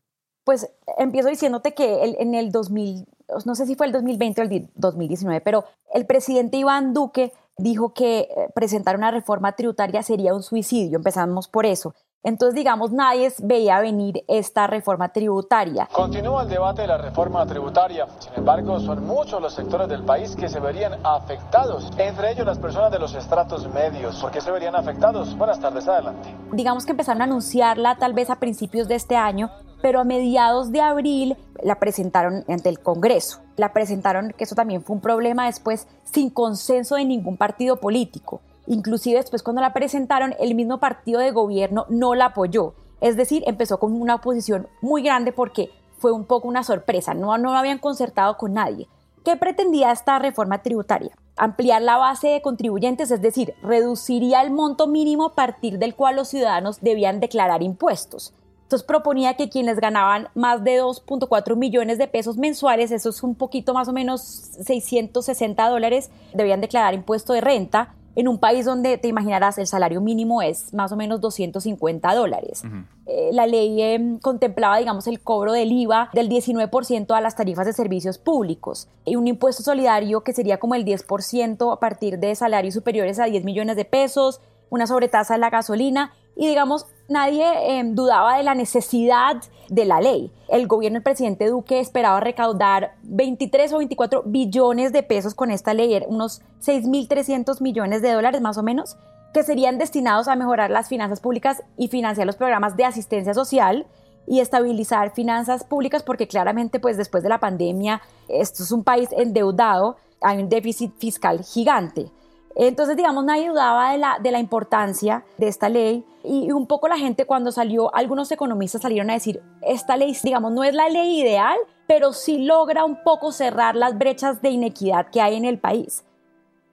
Pues 0.44 0.70
empiezo 0.98 1.28
diciéndote 1.28 1.74
que 1.74 2.16
en 2.18 2.34
el 2.34 2.50
2000, 2.52 3.06
no 3.44 3.54
sé 3.54 3.66
si 3.66 3.74
fue 3.74 3.86
el 3.86 3.92
2020 3.92 4.40
o 4.40 4.44
el 4.44 4.68
2019, 4.74 5.40
pero 5.42 5.64
el 5.92 6.06
presidente 6.06 6.56
Iván 6.56 6.92
Duque 6.92 7.32
dijo 7.56 7.94
que 7.94 8.20
eh, 8.20 8.28
presentar 8.54 8.96
una 8.96 9.10
reforma 9.10 9.52
tributaria 9.52 10.02
sería 10.02 10.34
un 10.34 10.42
suicidio. 10.42 10.98
Empezamos 10.98 11.48
por 11.48 11.66
eso. 11.66 11.94
Entonces, 12.24 12.54
digamos, 12.54 12.90
nadie 12.90 13.30
veía 13.42 13.78
venir 13.80 14.24
esta 14.28 14.66
reforma 14.66 15.10
tributaria. 15.10 15.86
Continúa 15.92 16.44
el 16.44 16.48
debate 16.48 16.82
de 16.82 16.88
la 16.88 16.96
reforma 16.96 17.44
tributaria. 17.44 18.06
Sin 18.18 18.32
embargo, 18.34 18.80
son 18.80 19.06
muchos 19.06 19.42
los 19.42 19.52
sectores 19.52 19.88
del 19.88 20.02
país 20.04 20.34
que 20.34 20.48
se 20.48 20.58
verían 20.58 20.94
afectados, 21.04 21.90
entre 21.98 22.32
ellos 22.32 22.46
las 22.46 22.58
personas 22.58 22.90
de 22.90 22.98
los 22.98 23.14
estratos 23.14 23.68
medios. 23.74 24.18
¿Por 24.22 24.30
qué 24.30 24.40
se 24.40 24.50
verían 24.50 24.74
afectados? 24.74 25.36
Buenas 25.36 25.60
tardes, 25.60 25.86
adelante. 25.86 26.34
Digamos 26.52 26.86
que 26.86 26.92
empezaron 26.92 27.20
a 27.20 27.24
anunciarla 27.24 27.96
tal 27.96 28.14
vez 28.14 28.30
a 28.30 28.36
principios 28.36 28.88
de 28.88 28.94
este 28.94 29.16
año, 29.16 29.50
pero 29.82 30.00
a 30.00 30.04
mediados 30.04 30.72
de 30.72 30.80
abril 30.80 31.36
la 31.62 31.78
presentaron 31.78 32.42
ante 32.48 32.70
el 32.70 32.80
Congreso. 32.80 33.40
La 33.56 33.74
presentaron, 33.74 34.32
que 34.32 34.44
eso 34.44 34.54
también 34.54 34.82
fue 34.82 34.96
un 34.96 35.02
problema 35.02 35.44
después, 35.44 35.86
sin 36.04 36.30
consenso 36.30 36.94
de 36.94 37.04
ningún 37.04 37.36
partido 37.36 37.76
político. 37.76 38.40
Inclusive 38.66 39.18
después 39.18 39.42
cuando 39.42 39.62
la 39.62 39.72
presentaron, 39.72 40.34
el 40.38 40.54
mismo 40.54 40.78
partido 40.78 41.20
de 41.20 41.30
gobierno 41.30 41.86
no 41.88 42.14
la 42.14 42.26
apoyó. 42.26 42.74
Es 43.00 43.16
decir, 43.16 43.42
empezó 43.46 43.78
con 43.78 43.92
una 43.92 44.16
oposición 44.16 44.68
muy 44.80 45.02
grande 45.02 45.32
porque 45.32 45.70
fue 45.98 46.12
un 46.12 46.24
poco 46.24 46.48
una 46.48 46.64
sorpresa, 46.64 47.14
no, 47.14 47.36
no 47.38 47.56
habían 47.56 47.78
concertado 47.78 48.36
con 48.36 48.54
nadie. 48.54 48.88
¿Qué 49.24 49.36
pretendía 49.36 49.90
esta 49.90 50.18
reforma 50.18 50.62
tributaria? 50.62 51.16
Ampliar 51.36 51.82
la 51.82 51.96
base 51.96 52.28
de 52.28 52.42
contribuyentes, 52.42 53.10
es 53.10 53.22
decir, 53.22 53.54
reduciría 53.62 54.42
el 54.42 54.50
monto 54.50 54.86
mínimo 54.86 55.24
a 55.26 55.34
partir 55.34 55.78
del 55.78 55.94
cual 55.94 56.16
los 56.16 56.28
ciudadanos 56.28 56.80
debían 56.82 57.20
declarar 57.20 57.62
impuestos. 57.62 58.34
Entonces 58.64 58.86
proponía 58.86 59.34
que 59.34 59.48
quienes 59.48 59.78
ganaban 59.78 60.28
más 60.34 60.64
de 60.64 60.82
2.4 60.82 61.56
millones 61.56 61.98
de 61.98 62.06
pesos 62.06 62.36
mensuales, 62.36 62.90
eso 62.90 63.10
es 63.10 63.22
un 63.22 63.34
poquito 63.34 63.72
más 63.72 63.88
o 63.88 63.92
menos 63.92 64.20
660 64.20 65.68
dólares, 65.68 66.10
debían 66.32 66.60
declarar 66.60 66.94
impuesto 66.94 67.32
de 67.32 67.40
renta 67.40 67.94
en 68.16 68.28
un 68.28 68.38
país 68.38 68.64
donde 68.64 68.98
te 68.98 69.08
imaginarás 69.08 69.58
el 69.58 69.66
salario 69.66 70.00
mínimo 70.00 70.42
es 70.42 70.72
más 70.72 70.92
o 70.92 70.96
menos 70.96 71.20
250 71.20 72.14
dólares. 72.14 72.62
Eh, 73.06 73.30
la 73.32 73.46
ley 73.46 73.80
em, 73.82 74.18
contemplaba, 74.18 74.78
digamos, 74.78 75.06
el 75.06 75.20
cobro 75.20 75.52
del 75.52 75.72
IVA 75.72 76.10
del 76.12 76.28
19% 76.28 77.14
a 77.14 77.20
las 77.20 77.36
tarifas 77.36 77.66
de 77.66 77.72
servicios 77.72 78.18
públicos 78.18 78.88
y 79.04 79.16
un 79.16 79.26
impuesto 79.26 79.62
solidario 79.62 80.22
que 80.22 80.32
sería 80.32 80.58
como 80.58 80.74
el 80.74 80.84
10% 80.84 81.72
a 81.72 81.80
partir 81.80 82.18
de 82.18 82.34
salarios 82.34 82.74
superiores 82.74 83.18
a 83.18 83.24
10 83.24 83.44
millones 83.44 83.76
de 83.76 83.84
pesos, 83.84 84.40
una 84.70 84.86
sobretasa 84.86 85.34
de 85.34 85.40
la 85.40 85.50
gasolina 85.50 86.12
y 86.36 86.46
digamos, 86.48 86.86
nadie 87.08 87.78
em, 87.78 87.94
dudaba 87.94 88.36
de 88.36 88.42
la 88.42 88.54
necesidad 88.54 89.36
de 89.68 89.84
la 89.84 90.00
ley. 90.00 90.30
El 90.48 90.66
gobierno 90.66 90.96
del 90.96 91.02
presidente 91.02 91.48
Duque 91.48 91.80
esperaba 91.80 92.20
recaudar 92.20 92.96
23 93.02 93.72
o 93.72 93.78
24 93.78 94.22
billones 94.26 94.92
de 94.92 95.02
pesos 95.02 95.34
con 95.34 95.50
esta 95.50 95.74
ley, 95.74 96.02
unos 96.06 96.42
6.300 96.60 97.60
millones 97.60 98.02
de 98.02 98.12
dólares 98.12 98.40
más 98.40 98.58
o 98.58 98.62
menos, 98.62 98.96
que 99.32 99.42
serían 99.42 99.78
destinados 99.78 100.28
a 100.28 100.36
mejorar 100.36 100.70
las 100.70 100.88
finanzas 100.88 101.20
públicas 101.20 101.62
y 101.76 101.88
financiar 101.88 102.26
los 102.26 102.36
programas 102.36 102.76
de 102.76 102.84
asistencia 102.84 103.34
social 103.34 103.86
y 104.26 104.40
estabilizar 104.40 105.12
finanzas 105.12 105.64
públicas 105.64 106.02
porque 106.02 106.28
claramente 106.28 106.80
pues 106.80 106.96
después 106.96 107.22
de 107.22 107.28
la 107.28 107.40
pandemia 107.40 108.00
esto 108.28 108.62
es 108.62 108.70
un 108.70 108.84
país 108.84 109.10
endeudado, 109.12 109.96
hay 110.20 110.38
un 110.38 110.48
déficit 110.48 110.94
fiscal 110.98 111.44
gigante. 111.44 112.10
Entonces, 112.56 112.96
digamos, 112.96 113.24
nadie 113.24 113.48
dudaba 113.48 113.92
de 113.92 113.98
la, 113.98 114.18
de 114.22 114.30
la 114.30 114.38
importancia 114.38 115.24
de 115.38 115.48
esta 115.48 115.68
ley 115.68 116.04
y 116.22 116.52
un 116.52 116.66
poco 116.66 116.88
la 116.88 116.96
gente 116.96 117.26
cuando 117.26 117.50
salió, 117.50 117.94
algunos 117.94 118.30
economistas 118.30 118.82
salieron 118.82 119.10
a 119.10 119.14
decir, 119.14 119.42
esta 119.60 119.96
ley, 119.96 120.16
digamos, 120.22 120.52
no 120.52 120.62
es 120.62 120.74
la 120.74 120.88
ley 120.88 121.20
ideal, 121.20 121.58
pero 121.86 122.12
sí 122.12 122.38
logra 122.38 122.84
un 122.84 123.02
poco 123.02 123.32
cerrar 123.32 123.74
las 123.74 123.98
brechas 123.98 124.40
de 124.40 124.50
inequidad 124.50 125.08
que 125.10 125.20
hay 125.20 125.34
en 125.36 125.44
el 125.44 125.58
país. 125.58 126.04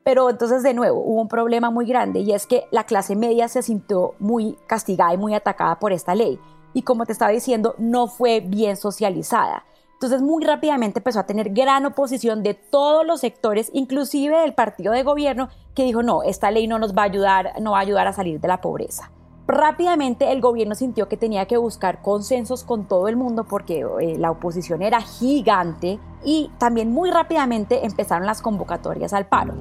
Pero 0.03 0.29
entonces, 0.29 0.63
de 0.63 0.73
nuevo, 0.73 0.99
hubo 0.99 1.21
un 1.21 1.27
problema 1.27 1.69
muy 1.69 1.85
grande 1.85 2.21
y 2.21 2.31
es 2.31 2.47
que 2.47 2.65
la 2.71 2.85
clase 2.85 3.15
media 3.15 3.47
se 3.47 3.61
sintió 3.61 4.15
muy 4.19 4.57
castigada 4.67 5.13
y 5.13 5.17
muy 5.17 5.33
atacada 5.33 5.79
por 5.79 5.91
esta 5.91 6.15
ley. 6.15 6.39
Y 6.73 6.83
como 6.83 7.05
te 7.05 7.11
estaba 7.11 7.31
diciendo, 7.31 7.75
no 7.77 8.07
fue 8.07 8.39
bien 8.39 8.77
socializada. 8.77 9.65
Entonces 10.01 10.23
muy 10.23 10.43
rápidamente 10.43 10.97
empezó 10.97 11.19
a 11.19 11.27
tener 11.27 11.51
gran 11.51 11.85
oposición 11.85 12.41
de 12.41 12.55
todos 12.55 13.05
los 13.05 13.19
sectores, 13.19 13.69
inclusive 13.71 14.35
del 14.39 14.55
partido 14.55 14.93
de 14.93 15.03
gobierno, 15.03 15.49
que 15.75 15.83
dijo, 15.83 16.01
no, 16.01 16.23
esta 16.23 16.49
ley 16.49 16.65
no 16.65 16.79
nos 16.79 16.97
va 16.97 17.03
a 17.03 17.05
ayudar, 17.05 17.53
no 17.61 17.73
va 17.73 17.77
a 17.77 17.81
ayudar 17.81 18.07
a 18.07 18.13
salir 18.13 18.39
de 18.39 18.47
la 18.47 18.61
pobreza. 18.61 19.11
Rápidamente 19.51 20.31
el 20.31 20.39
gobierno 20.39 20.75
sintió 20.75 21.09
que 21.09 21.17
tenía 21.17 21.45
que 21.45 21.57
buscar 21.57 22.01
consensos 22.01 22.63
con 22.63 22.87
todo 22.87 23.09
el 23.09 23.17
mundo 23.17 23.43
porque 23.43 23.85
eh, 23.99 24.17
la 24.17 24.31
oposición 24.31 24.81
era 24.81 25.01
gigante 25.01 25.99
y 26.23 26.49
también 26.57 26.91
muy 26.91 27.11
rápidamente 27.11 27.85
empezaron 27.85 28.25
las 28.25 28.41
convocatorias 28.41 29.11
al 29.11 29.25
paro. 29.25 29.53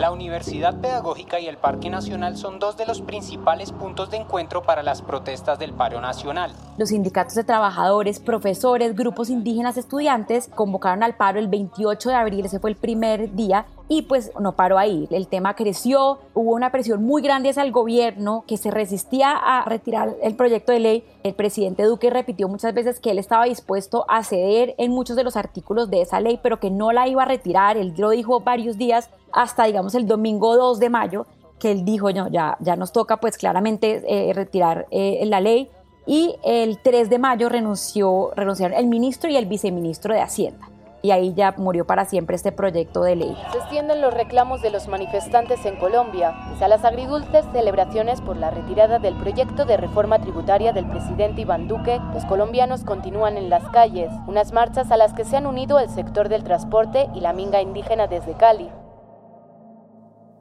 La 0.00 0.10
Universidad 0.10 0.80
Pedagógica 0.80 1.38
y 1.38 1.46
el 1.46 1.58
Parque 1.58 1.90
Nacional 1.90 2.36
son 2.36 2.58
dos 2.58 2.76
de 2.76 2.86
los 2.86 3.02
principales 3.02 3.70
puntos 3.70 4.10
de 4.10 4.16
encuentro 4.16 4.62
para 4.62 4.82
las 4.82 5.00
protestas 5.00 5.60
del 5.60 5.72
paro 5.72 6.00
nacional. 6.00 6.52
Los 6.76 6.88
sindicatos 6.88 7.34
de 7.34 7.44
trabajadores, 7.44 8.18
profesores, 8.18 8.96
grupos 8.96 9.30
indígenas, 9.30 9.76
estudiantes 9.76 10.48
convocaron 10.48 11.04
al 11.04 11.14
paro 11.14 11.38
el 11.38 11.46
28 11.46 12.08
de 12.08 12.14
abril, 12.16 12.46
ese 12.46 12.58
fue 12.58 12.70
el 12.70 12.76
primer 12.76 13.34
día, 13.34 13.66
y 13.88 14.02
pues 14.02 14.32
no 14.40 14.52
paró 14.52 14.78
ahí. 14.78 15.06
El 15.10 15.28
tema 15.28 15.54
creció, 15.54 16.18
hubo 16.34 16.54
una 16.54 16.72
presión 16.72 17.04
muy 17.04 17.22
grande 17.22 17.50
hacia 17.50 17.62
el 17.62 17.72
gobierno 17.72 18.44
que 18.46 18.56
se 18.56 18.70
resistía 18.70 19.32
a 19.32 19.64
retirar 19.64 20.16
el 20.22 20.34
proyecto 20.34 20.72
de 20.72 20.80
ley. 20.80 21.04
El 21.22 21.34
presidente 21.34 21.84
Duque 21.84 22.10
repitió 22.10 22.48
muchas 22.48 22.74
veces 22.74 22.98
que 22.98 23.10
él 23.10 23.18
estaba 23.18 23.44
dispuesto 23.44 24.04
a 24.08 24.24
ceder 24.24 24.74
en 24.78 24.90
muchos 24.90 25.16
de 25.16 25.24
los 25.24 25.36
artículos 25.36 25.90
de 25.90 26.02
esa 26.02 26.20
ley, 26.20 26.40
pero 26.42 26.58
que 26.58 26.70
no 26.70 26.92
la 26.92 27.06
iba 27.06 27.22
a 27.22 27.26
retirar. 27.26 27.76
Él 27.76 27.94
lo 27.96 28.10
dijo 28.10 28.40
varios 28.40 28.76
días, 28.76 29.10
hasta 29.32 29.64
digamos 29.64 29.94
el 29.94 30.06
domingo 30.06 30.56
2 30.56 30.80
de 30.80 30.90
mayo, 30.90 31.26
que 31.60 31.70
él 31.70 31.84
dijo, 31.84 32.10
no, 32.12 32.28
ya, 32.28 32.56
ya 32.60 32.76
nos 32.76 32.92
toca 32.92 33.18
pues 33.18 33.38
claramente 33.38 34.02
eh, 34.06 34.32
retirar 34.32 34.86
eh, 34.90 35.22
la 35.26 35.40
ley. 35.40 35.70
Y 36.08 36.36
el 36.44 36.78
3 36.78 37.08
de 37.10 37.18
mayo 37.18 37.48
renunció, 37.48 38.30
renunciaron 38.36 38.76
el 38.76 38.86
ministro 38.86 39.30
y 39.30 39.36
el 39.36 39.46
viceministro 39.46 40.14
de 40.14 40.20
Hacienda 40.20 40.68
y 41.02 41.10
ahí 41.10 41.34
ya 41.34 41.54
murió 41.56 41.86
para 41.86 42.04
siempre 42.04 42.36
este 42.36 42.52
proyecto 42.52 43.02
de 43.02 43.16
ley. 43.16 43.36
Se 43.52 43.58
extienden 43.58 44.00
los 44.00 44.12
reclamos 44.12 44.62
de 44.62 44.70
los 44.70 44.88
manifestantes 44.88 45.64
en 45.66 45.76
Colombia, 45.76 46.34
pese 46.50 46.64
a 46.64 46.68
las 46.68 46.84
agridulces 46.84 47.44
celebraciones 47.52 48.20
por 48.20 48.36
la 48.36 48.50
retirada 48.50 48.98
del 48.98 49.14
proyecto 49.16 49.64
de 49.64 49.76
reforma 49.76 50.18
tributaria 50.20 50.72
del 50.72 50.86
presidente 50.86 51.42
Iván 51.42 51.68
Duque, 51.68 52.00
los 52.12 52.24
colombianos 52.24 52.84
continúan 52.84 53.36
en 53.36 53.50
las 53.50 53.68
calles, 53.70 54.10
unas 54.26 54.52
marchas 54.52 54.90
a 54.90 54.96
las 54.96 55.12
que 55.12 55.24
se 55.24 55.36
han 55.36 55.46
unido 55.46 55.78
el 55.78 55.88
sector 55.88 56.28
del 56.28 56.44
transporte 56.44 57.08
y 57.14 57.20
la 57.20 57.32
minga 57.32 57.60
indígena 57.60 58.06
desde 58.06 58.34
Cali. 58.34 58.68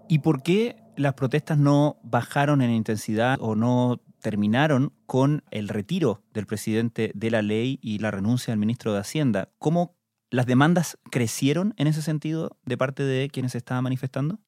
¿Y 0.07 0.19
por 0.19 0.43
qué 0.43 0.77
las 0.95 1.13
protestas 1.13 1.57
no 1.57 1.97
bajaron 2.03 2.61
en 2.61 2.71
intensidad 2.71 3.37
o 3.41 3.55
no 3.55 3.99
terminaron 4.21 4.93
con 5.05 5.43
el 5.51 5.67
retiro 5.67 6.21
del 6.33 6.45
presidente 6.45 7.11
de 7.13 7.31
la 7.31 7.41
ley 7.41 7.79
y 7.81 7.99
la 7.99 8.11
renuncia 8.11 8.51
del 8.51 8.59
ministro 8.59 8.93
de 8.93 8.99
Hacienda? 8.99 9.49
¿Cómo 9.59 9.95
¿Las 10.29 10.45
demandas 10.45 10.97
crecieron 11.11 11.73
en 11.77 11.87
ese 11.87 12.01
sentido 12.01 12.57
de 12.65 12.77
parte 12.77 13.03
de 13.03 13.29
quienes 13.29 13.51
se 13.53 13.57
estaban 13.57 13.83
manifestando? 13.83 14.39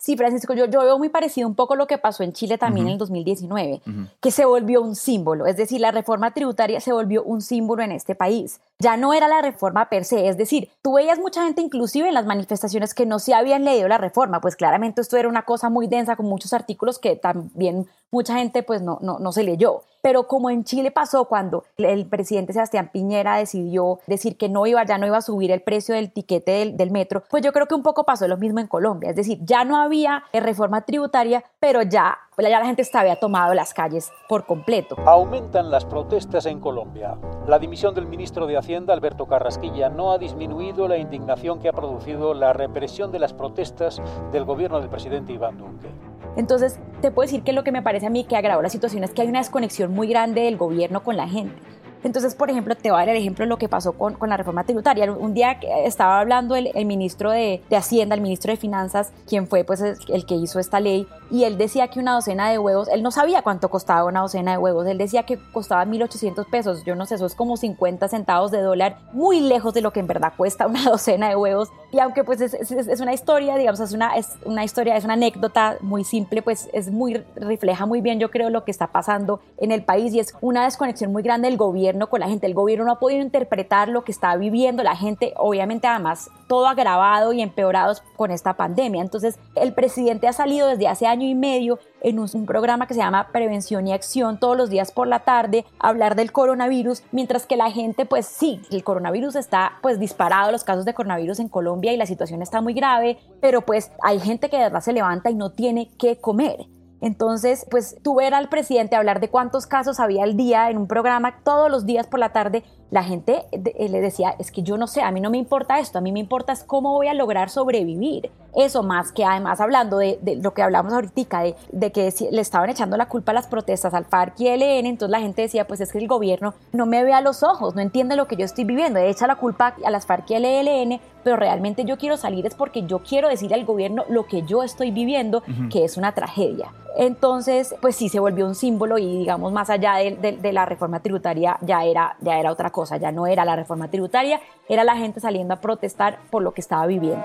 Sí, 0.00 0.16
Francisco, 0.16 0.54
yo, 0.54 0.66
yo 0.66 0.80
veo 0.82 0.96
muy 0.96 1.08
parecido 1.08 1.48
un 1.48 1.56
poco 1.56 1.74
lo 1.74 1.88
que 1.88 1.98
pasó 1.98 2.22
en 2.22 2.32
Chile 2.32 2.56
también 2.56 2.86
en 2.86 2.92
el 2.92 2.98
2019, 2.98 3.82
que 4.20 4.30
se 4.30 4.44
volvió 4.44 4.80
un 4.80 4.94
símbolo, 4.94 5.46
es 5.46 5.56
decir, 5.56 5.80
la 5.80 5.90
reforma 5.90 6.30
tributaria 6.30 6.80
se 6.80 6.92
volvió 6.92 7.24
un 7.24 7.42
símbolo 7.42 7.82
en 7.82 7.90
este 7.90 8.14
país. 8.14 8.60
Ya 8.78 8.96
no 8.96 9.12
era 9.12 9.26
la 9.26 9.42
reforma 9.42 9.88
per 9.88 10.04
se, 10.04 10.28
es 10.28 10.36
decir, 10.36 10.70
tú 10.82 10.94
veías 10.94 11.18
mucha 11.18 11.44
gente 11.44 11.62
inclusive 11.62 12.06
en 12.06 12.14
las 12.14 12.26
manifestaciones 12.26 12.94
que 12.94 13.06
no 13.06 13.18
se 13.18 13.34
habían 13.34 13.64
leído 13.64 13.88
la 13.88 13.98
reforma, 13.98 14.40
pues 14.40 14.54
claramente 14.54 15.00
esto 15.00 15.16
era 15.16 15.28
una 15.28 15.42
cosa 15.42 15.68
muy 15.68 15.88
densa 15.88 16.14
con 16.14 16.26
muchos 16.26 16.52
artículos 16.52 17.00
que 17.00 17.16
también 17.16 17.88
mucha 18.12 18.36
gente 18.36 18.62
pues 18.62 18.80
no, 18.82 19.00
no, 19.02 19.18
no 19.18 19.32
se 19.32 19.42
leyó. 19.42 19.82
Pero 20.02 20.26
como 20.26 20.50
en 20.50 20.64
Chile 20.64 20.90
pasó 20.90 21.26
cuando 21.26 21.64
el 21.76 22.06
presidente 22.06 22.52
Sebastián 22.52 22.90
Piñera 22.92 23.36
decidió 23.36 24.00
decir 24.06 24.36
que 24.36 24.48
no 24.48 24.66
iba, 24.66 24.84
ya 24.84 24.98
no 24.98 25.06
iba 25.06 25.18
a 25.18 25.22
subir 25.22 25.50
el 25.50 25.62
precio 25.62 25.94
del 25.94 26.12
tiquete 26.12 26.52
del, 26.52 26.76
del 26.76 26.90
metro, 26.90 27.22
pues 27.30 27.42
yo 27.42 27.52
creo 27.52 27.66
que 27.66 27.74
un 27.74 27.82
poco 27.82 28.04
pasó 28.04 28.28
lo 28.28 28.36
mismo 28.36 28.60
en 28.60 28.66
Colombia, 28.66 29.10
es 29.10 29.16
decir, 29.16 29.38
ya 29.42 29.64
no 29.64 29.76
había 29.76 30.24
reforma 30.32 30.82
tributaria, 30.82 31.44
pero 31.60 31.82
ya, 31.82 32.18
ya 32.36 32.48
la 32.48 32.64
gente 32.64 32.82
estaba, 32.82 33.02
había 33.02 33.16
tomado 33.16 33.54
las 33.54 33.74
calles 33.74 34.10
por 34.28 34.46
completo. 34.46 34.96
Aumentan 35.06 35.70
las 35.70 35.84
protestas 35.84 36.46
en 36.46 36.60
Colombia. 36.60 37.16
La 37.46 37.58
dimisión 37.58 37.94
del 37.94 38.06
ministro 38.06 38.46
de 38.46 38.56
Hacienda, 38.56 38.94
Alberto 38.94 39.26
Carrasquilla, 39.26 39.88
no 39.88 40.12
ha 40.12 40.18
disminuido 40.18 40.88
la 40.88 40.98
indignación 40.98 41.58
que 41.58 41.68
ha 41.68 41.72
producido 41.72 42.34
la 42.34 42.52
represión 42.52 43.12
de 43.12 43.18
las 43.18 43.32
protestas 43.32 44.02
del 44.32 44.44
gobierno 44.44 44.80
del 44.80 44.88
presidente 44.88 45.32
Iván 45.32 45.58
Duque. 45.58 45.88
Entonces, 46.36 46.78
te 47.00 47.10
puedo 47.10 47.26
decir 47.26 47.42
que 47.42 47.52
lo 47.52 47.64
que 47.64 47.72
me 47.72 47.82
parece 47.82 48.06
a 48.06 48.10
mí 48.10 48.24
que 48.24 48.36
agravó 48.36 48.62
la 48.62 48.68
situación 48.68 49.02
es 49.02 49.10
que 49.10 49.22
hay 49.22 49.28
una 49.28 49.40
desconexión 49.40 49.87
muy 49.88 50.08
grande 50.08 50.42
del 50.42 50.56
gobierno 50.56 51.02
con 51.02 51.16
la 51.16 51.28
gente. 51.28 51.56
Entonces, 52.04 52.34
por 52.34 52.50
ejemplo, 52.50 52.74
te 52.76 52.90
voy 52.90 52.96
a 52.96 53.00
dar 53.00 53.08
el 53.10 53.16
ejemplo 53.16 53.44
de 53.44 53.48
lo 53.48 53.58
que 53.58 53.68
pasó 53.68 53.92
con, 53.92 54.14
con 54.14 54.28
la 54.28 54.36
reforma 54.36 54.64
tributaria. 54.64 55.10
Un 55.10 55.34
día 55.34 55.58
estaba 55.84 56.20
hablando 56.20 56.56
el, 56.56 56.70
el 56.74 56.84
ministro 56.84 57.30
de, 57.30 57.62
de, 57.68 57.76
Hacienda, 57.76 58.14
el 58.14 58.20
ministro 58.20 58.52
de 58.52 58.56
Finanzas, 58.56 59.12
quien 59.26 59.46
fue 59.46 59.64
pues 59.64 59.80
el 59.80 60.26
que 60.26 60.34
hizo 60.34 60.58
esta 60.58 60.80
ley, 60.80 61.06
y 61.30 61.44
él 61.44 61.58
decía 61.58 61.88
que 61.88 62.00
una 62.00 62.14
docena 62.14 62.50
de 62.50 62.58
huevos, 62.58 62.88
él 62.88 63.02
no 63.02 63.10
sabía 63.10 63.42
cuánto 63.42 63.68
costaba 63.68 64.04
una 64.04 64.20
docena 64.20 64.52
de 64.52 64.58
huevos, 64.58 64.86
él 64.86 64.98
decía 64.98 65.24
que 65.24 65.38
costaba 65.52 65.84
1.800 65.84 66.48
pesos, 66.50 66.84
yo 66.84 66.94
no 66.94 67.06
sé, 67.06 67.16
eso 67.16 67.26
es 67.26 67.34
como 67.34 67.56
50 67.56 68.08
centavos 68.08 68.50
de 68.50 68.60
dólar, 68.60 68.98
muy 69.12 69.40
lejos 69.40 69.74
de 69.74 69.82
lo 69.82 69.92
que 69.92 70.00
en 70.00 70.06
verdad 70.06 70.32
cuesta 70.36 70.66
una 70.66 70.82
docena 70.90 71.28
de 71.28 71.36
huevos. 71.36 71.68
Y 71.92 72.00
aunque 72.00 72.24
pues 72.24 72.40
es, 72.40 72.54
es, 72.54 72.70
es 72.70 73.00
una 73.00 73.14
historia, 73.14 73.56
digamos, 73.56 73.80
es 73.80 73.92
una, 73.92 74.16
es 74.16 74.34
una 74.44 74.64
historia, 74.64 74.96
es 74.96 75.04
una 75.04 75.14
anécdota 75.14 75.78
muy 75.80 76.04
simple, 76.04 76.42
pues 76.42 76.68
es 76.72 76.90
muy, 76.90 77.22
refleja 77.36 77.86
muy 77.86 78.00
bien 78.00 78.18
yo 78.18 78.30
creo 78.30 78.50
lo 78.50 78.64
que 78.64 78.70
está 78.70 78.88
pasando 78.88 79.40
en 79.58 79.72
el 79.72 79.82
país 79.82 80.12
y 80.14 80.20
es 80.20 80.34
una 80.40 80.64
desconexión 80.64 81.12
muy 81.12 81.22
grande 81.22 81.48
del 81.48 81.56
gobierno 81.56 81.87
con 82.08 82.20
la 82.20 82.28
gente. 82.28 82.46
El 82.46 82.54
gobierno 82.54 82.84
no 82.84 82.92
ha 82.92 82.98
podido 82.98 83.22
interpretar 83.22 83.88
lo 83.88 84.04
que 84.04 84.12
está 84.12 84.36
viviendo 84.36 84.82
la 84.82 84.96
gente, 84.96 85.32
obviamente 85.36 85.86
además 85.86 86.30
todo 86.46 86.66
agravado 86.66 87.32
y 87.32 87.42
empeorado 87.42 87.94
con 88.16 88.30
esta 88.30 88.54
pandemia. 88.54 89.02
Entonces 89.02 89.38
el 89.54 89.72
presidente 89.72 90.28
ha 90.28 90.32
salido 90.32 90.68
desde 90.68 90.88
hace 90.88 91.06
año 91.06 91.26
y 91.26 91.34
medio 91.34 91.78
en 92.00 92.18
un, 92.18 92.28
programa 92.46 92.86
que 92.86 92.94
se 92.94 93.00
llama 93.00 93.28
Prevención 93.32 93.86
y 93.86 93.92
Acción 93.92 94.38
todos 94.38 94.56
los 94.56 94.70
días 94.70 94.92
por 94.92 95.08
la 95.08 95.20
tarde, 95.20 95.64
a 95.78 95.88
hablar 95.88 96.14
del 96.14 96.32
coronavirus, 96.32 97.02
mientras 97.10 97.46
que 97.46 97.56
la 97.56 97.70
gente, 97.70 98.06
pues 98.06 98.26
sí, 98.26 98.60
el 98.70 98.84
coronavirus 98.84 99.36
está 99.36 99.78
pues 99.82 99.98
disparado, 99.98 100.52
los 100.52 100.64
casos 100.64 100.84
de 100.84 100.94
coronavirus 100.94 101.40
en 101.40 101.48
Colombia 101.48 101.92
y 101.92 101.96
la 101.96 102.06
situación 102.06 102.40
está 102.40 102.60
muy 102.60 102.74
grave, 102.74 103.18
pero 103.40 103.62
pues 103.62 103.90
hay 104.02 104.20
gente 104.20 104.48
que 104.48 104.56
de 104.56 104.64
verdad 104.64 104.80
se 104.80 104.92
levanta 104.92 105.30
y 105.30 105.34
no 105.34 105.50
tiene 105.50 105.90
qué 105.98 106.20
comer. 106.20 106.66
Entonces, 107.00 107.66
pues 107.70 107.96
tú 108.02 108.16
ver 108.16 108.34
al 108.34 108.48
presidente 108.48 108.96
hablar 108.96 109.20
de 109.20 109.30
cuántos 109.30 109.66
casos 109.66 110.00
había 110.00 110.24
al 110.24 110.36
día 110.36 110.70
en 110.70 110.78
un 110.78 110.88
programa 110.88 111.40
todos 111.44 111.70
los 111.70 111.86
días 111.86 112.06
por 112.06 112.18
la 112.18 112.32
tarde, 112.32 112.64
la 112.90 113.04
gente 113.04 113.44
le 113.52 114.00
decía, 114.00 114.34
es 114.38 114.50
que 114.50 114.62
yo 114.62 114.78
no 114.78 114.86
sé, 114.86 115.02
a 115.02 115.10
mí 115.10 115.20
no 115.20 115.30
me 115.30 115.38
importa 115.38 115.78
esto, 115.78 115.98
a 115.98 116.00
mí 116.00 116.12
me 116.12 116.20
importa 116.20 116.52
es 116.52 116.64
cómo 116.64 116.92
voy 116.92 117.08
a 117.08 117.14
lograr 117.14 117.50
sobrevivir. 117.50 118.30
Eso 118.54 118.82
más 118.82 119.12
que 119.12 119.24
además 119.24 119.60
hablando 119.60 119.98
de, 119.98 120.18
de 120.22 120.36
lo 120.36 120.54
que 120.54 120.62
hablamos 120.62 120.92
ahorita, 120.92 121.42
de, 121.42 121.54
de, 121.70 121.92
que 121.92 122.12
le 122.30 122.40
estaban 122.40 122.70
echando 122.70 122.96
la 122.96 123.06
culpa 123.06 123.32
a 123.32 123.34
las 123.34 123.46
protestas 123.46 123.92
al 123.92 124.06
FARC 124.06 124.40
y 124.40 124.48
ELN, 124.48 124.86
entonces 124.86 125.10
la 125.10 125.20
gente 125.20 125.42
decía, 125.42 125.66
pues 125.66 125.80
es 125.80 125.92
que 125.92 125.98
el 125.98 126.08
gobierno 126.08 126.54
no 126.72 126.86
me 126.86 127.04
ve 127.04 127.12
a 127.12 127.20
los 127.20 127.42
ojos, 127.42 127.74
no 127.74 127.82
entiende 127.82 128.16
lo 128.16 128.26
que 128.26 128.36
yo 128.36 128.44
estoy 128.44 128.64
viviendo, 128.64 128.98
echa 128.98 129.26
la 129.26 129.36
culpa 129.36 129.74
a 129.84 129.90
las 129.90 130.06
FARC 130.06 130.30
y 130.30 130.34
el 130.34 130.44
ELN, 130.46 131.00
pero 131.22 131.36
realmente 131.36 131.84
yo 131.84 131.98
quiero 131.98 132.16
salir 132.16 132.46
es 132.46 132.54
porque 132.54 132.82
yo 132.82 133.00
quiero 133.00 133.28
decirle 133.28 133.54
al 133.56 133.64
gobierno 133.64 134.04
lo 134.08 134.26
que 134.26 134.42
yo 134.42 134.62
estoy 134.62 134.90
viviendo, 134.90 135.38
uh 135.38 135.50
-huh. 135.50 135.68
que 135.70 135.84
es 135.84 135.96
una 135.96 136.12
tragedia. 136.12 136.72
Entonces, 136.96 137.76
pues 137.80 137.94
sí 137.94 138.08
se 138.08 138.18
volvió 138.18 138.44
un 138.46 138.56
símbolo 138.56 138.98
y 138.98 139.18
digamos 139.18 139.52
más 139.52 139.70
allá 139.70 139.94
de, 139.96 140.16
de, 140.16 140.32
de, 140.32 140.52
la 140.52 140.66
reforma 140.66 141.00
tributaria 141.00 141.56
ya 141.60 141.84
era, 141.84 142.16
ya 142.20 142.40
era 142.40 142.50
otra 142.50 142.70
cosa, 142.70 142.77
ya 142.84 143.12
no 143.12 143.26
era 143.26 143.44
la 143.44 143.56
reforma 143.56 143.90
tributaria, 143.90 144.40
era 144.68 144.84
la 144.84 144.96
gente 144.96 145.20
saliendo 145.20 145.54
a 145.54 145.60
protestar 145.60 146.18
por 146.30 146.42
lo 146.42 146.52
que 146.52 146.60
estaba 146.60 146.86
viviendo. 146.86 147.24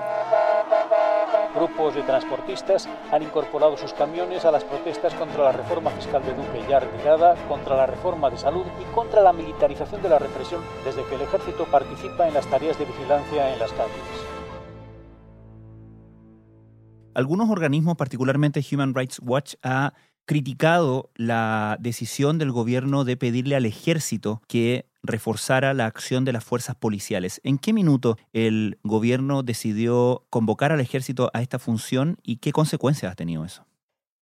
Grupos 1.54 1.94
de 1.94 2.02
transportistas 2.02 2.88
han 3.12 3.22
incorporado 3.22 3.76
sus 3.76 3.92
camiones 3.92 4.44
a 4.44 4.50
las 4.50 4.64
protestas 4.64 5.14
contra 5.14 5.44
la 5.44 5.52
reforma 5.52 5.90
fiscal 5.90 6.20
de 6.24 6.34
Duque 6.34 6.64
ya 6.68 6.80
retirada, 6.80 7.36
contra 7.46 7.76
la 7.76 7.86
reforma 7.86 8.28
de 8.28 8.38
salud 8.38 8.64
y 8.80 8.94
contra 8.94 9.22
la 9.22 9.32
militarización 9.32 10.02
de 10.02 10.08
la 10.08 10.18
represión 10.18 10.60
desde 10.84 11.04
que 11.04 11.14
el 11.14 11.22
ejército 11.22 11.64
participa 11.66 12.26
en 12.26 12.34
las 12.34 12.46
tareas 12.48 12.76
de 12.76 12.86
vigilancia 12.86 13.52
en 13.52 13.60
las 13.60 13.72
calles. 13.72 14.34
Algunos 17.14 17.48
organismos, 17.48 17.96
particularmente 17.96 18.60
Human 18.72 18.92
Rights 18.92 19.20
Watch, 19.22 19.54
ha 19.62 19.92
criticado 20.26 21.10
la 21.14 21.76
decisión 21.80 22.38
del 22.38 22.52
gobierno 22.52 23.04
de 23.04 23.16
pedirle 23.16 23.56
al 23.56 23.66
ejército 23.66 24.40
que 24.48 24.86
reforzara 25.02 25.74
la 25.74 25.86
acción 25.86 26.24
de 26.24 26.32
las 26.32 26.44
fuerzas 26.44 26.76
policiales. 26.76 27.40
¿En 27.44 27.58
qué 27.58 27.72
minuto 27.72 28.16
el 28.32 28.78
gobierno 28.82 29.42
decidió 29.42 30.24
convocar 30.30 30.72
al 30.72 30.80
ejército 30.80 31.30
a 31.34 31.42
esta 31.42 31.58
función 31.58 32.16
y 32.22 32.36
qué 32.36 32.52
consecuencias 32.52 33.12
ha 33.12 33.14
tenido 33.14 33.44
eso? 33.44 33.66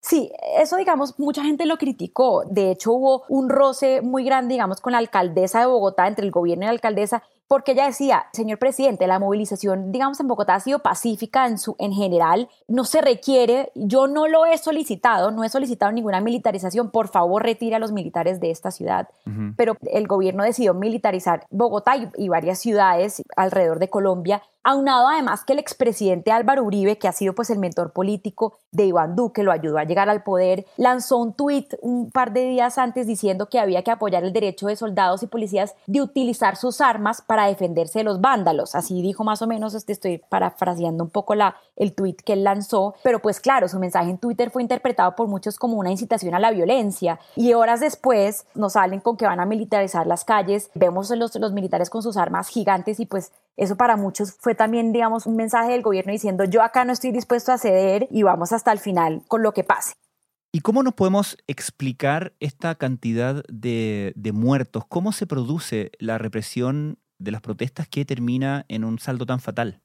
Sí, 0.00 0.32
eso 0.58 0.76
digamos, 0.76 1.16
mucha 1.20 1.44
gente 1.44 1.64
lo 1.64 1.78
criticó. 1.78 2.42
De 2.50 2.72
hecho, 2.72 2.92
hubo 2.92 3.22
un 3.28 3.48
roce 3.48 4.02
muy 4.02 4.24
grande, 4.24 4.54
digamos, 4.54 4.80
con 4.80 4.92
la 4.92 4.98
alcaldesa 4.98 5.60
de 5.60 5.66
Bogotá, 5.66 6.08
entre 6.08 6.24
el 6.26 6.32
gobierno 6.32 6.64
y 6.64 6.66
la 6.66 6.72
alcaldesa, 6.72 7.22
porque 7.52 7.72
ella 7.72 7.84
decía, 7.84 8.28
señor 8.32 8.58
presidente, 8.58 9.06
la 9.06 9.18
movilización, 9.18 9.92
digamos, 9.92 10.18
en 10.20 10.26
Bogotá 10.26 10.54
ha 10.54 10.60
sido 10.60 10.78
pacífica 10.78 11.46
en, 11.46 11.58
su, 11.58 11.76
en 11.78 11.92
general, 11.92 12.48
no 12.66 12.86
se 12.86 13.02
requiere, 13.02 13.70
yo 13.74 14.06
no 14.06 14.26
lo 14.26 14.46
he 14.46 14.56
solicitado, 14.56 15.30
no 15.30 15.44
he 15.44 15.50
solicitado 15.50 15.92
ninguna 15.92 16.22
militarización, 16.22 16.90
por 16.90 17.08
favor 17.08 17.42
retire 17.42 17.76
a 17.76 17.78
los 17.78 17.92
militares 17.92 18.40
de 18.40 18.50
esta 18.50 18.70
ciudad. 18.70 19.10
Uh 19.26 19.30
-huh. 19.30 19.54
Pero 19.54 19.76
el 19.82 20.06
gobierno 20.06 20.44
decidió 20.44 20.72
militarizar 20.72 21.46
Bogotá 21.50 21.94
y, 21.98 22.08
y 22.16 22.30
varias 22.30 22.58
ciudades 22.58 23.22
alrededor 23.36 23.80
de 23.80 23.90
Colombia, 23.90 24.40
aunado 24.64 25.08
además 25.08 25.44
que 25.44 25.52
el 25.52 25.58
expresidente 25.58 26.30
Álvaro 26.30 26.62
Uribe, 26.64 26.98
que 26.98 27.08
ha 27.08 27.12
sido 27.12 27.34
pues 27.34 27.50
el 27.50 27.58
mentor 27.58 27.92
político 27.92 28.58
de 28.70 28.86
Iván 28.86 29.16
Duque, 29.16 29.42
lo 29.42 29.52
ayudó 29.52 29.78
a 29.78 29.84
llegar 29.84 30.08
al 30.08 30.22
poder, 30.22 30.66
lanzó 30.76 31.18
un 31.18 31.34
tuit 31.34 31.74
un 31.80 32.10
par 32.10 32.32
de 32.32 32.44
días 32.44 32.78
antes 32.78 33.06
diciendo 33.06 33.48
que 33.48 33.58
había 33.58 33.82
que 33.82 33.90
apoyar 33.90 34.24
el 34.24 34.32
derecho 34.32 34.68
de 34.68 34.76
soldados 34.76 35.22
y 35.22 35.26
policías 35.26 35.74
de 35.86 36.00
utilizar 36.00 36.56
sus 36.56 36.80
armas 36.80 37.22
para 37.22 37.41
defenderse 37.46 38.00
de 38.00 38.04
los 38.04 38.20
vándalos. 38.20 38.74
Así 38.74 39.02
dijo 39.02 39.24
más 39.24 39.42
o 39.42 39.46
menos, 39.46 39.74
este, 39.74 39.92
estoy 39.92 40.18
parafraseando 40.18 41.04
un 41.04 41.10
poco 41.10 41.34
el 41.76 41.94
tuit 41.94 42.20
que 42.20 42.34
él 42.34 42.44
lanzó, 42.44 42.94
pero 43.02 43.20
pues 43.20 43.40
claro, 43.40 43.68
su 43.68 43.78
mensaje 43.78 44.10
en 44.10 44.18
Twitter 44.18 44.50
fue 44.50 44.62
interpretado 44.62 45.16
por 45.16 45.28
muchos 45.28 45.58
como 45.58 45.78
una 45.78 45.90
incitación 45.90 46.34
a 46.34 46.38
la 46.38 46.50
violencia 46.50 47.18
y 47.36 47.54
horas 47.54 47.80
después 47.80 48.46
nos 48.54 48.74
salen 48.74 49.00
con 49.00 49.16
que 49.16 49.26
van 49.26 49.40
a 49.40 49.46
militarizar 49.46 50.06
las 50.06 50.24
calles, 50.24 50.70
vemos 50.74 51.10
los, 51.10 51.34
los 51.36 51.52
militares 51.52 51.90
con 51.90 52.02
sus 52.02 52.16
armas 52.16 52.48
gigantes 52.48 53.00
y 53.00 53.06
pues 53.06 53.32
eso 53.56 53.76
para 53.76 53.96
muchos 53.96 54.32
fue 54.32 54.54
también, 54.54 54.92
digamos, 54.92 55.26
un 55.26 55.36
mensaje 55.36 55.72
del 55.72 55.82
gobierno 55.82 56.12
diciendo 56.12 56.44
yo 56.44 56.62
acá 56.62 56.84
no 56.84 56.92
estoy 56.92 57.12
dispuesto 57.12 57.52
a 57.52 57.58
ceder 57.58 58.08
y 58.10 58.22
vamos 58.22 58.52
hasta 58.52 58.72
el 58.72 58.78
final 58.78 59.22
con 59.28 59.42
lo 59.42 59.52
que 59.52 59.64
pase. 59.64 59.94
¿Y 60.54 60.60
cómo 60.60 60.82
nos 60.82 60.92
podemos 60.92 61.38
explicar 61.46 62.34
esta 62.38 62.74
cantidad 62.74 63.42
de, 63.48 64.12
muertos? 64.34 64.84
¿Cómo 64.86 65.12
se 65.12 65.26
produce 65.26 65.92
la 65.98 66.18
represión 66.18 66.98
de 67.22 67.30
las 67.30 67.40
protestas 67.40 67.88
que 67.88 68.04
termina 68.04 68.64
en 68.68 68.84
un 68.84 68.98
saldo 68.98 69.26
tan 69.26 69.40
fatal? 69.40 69.80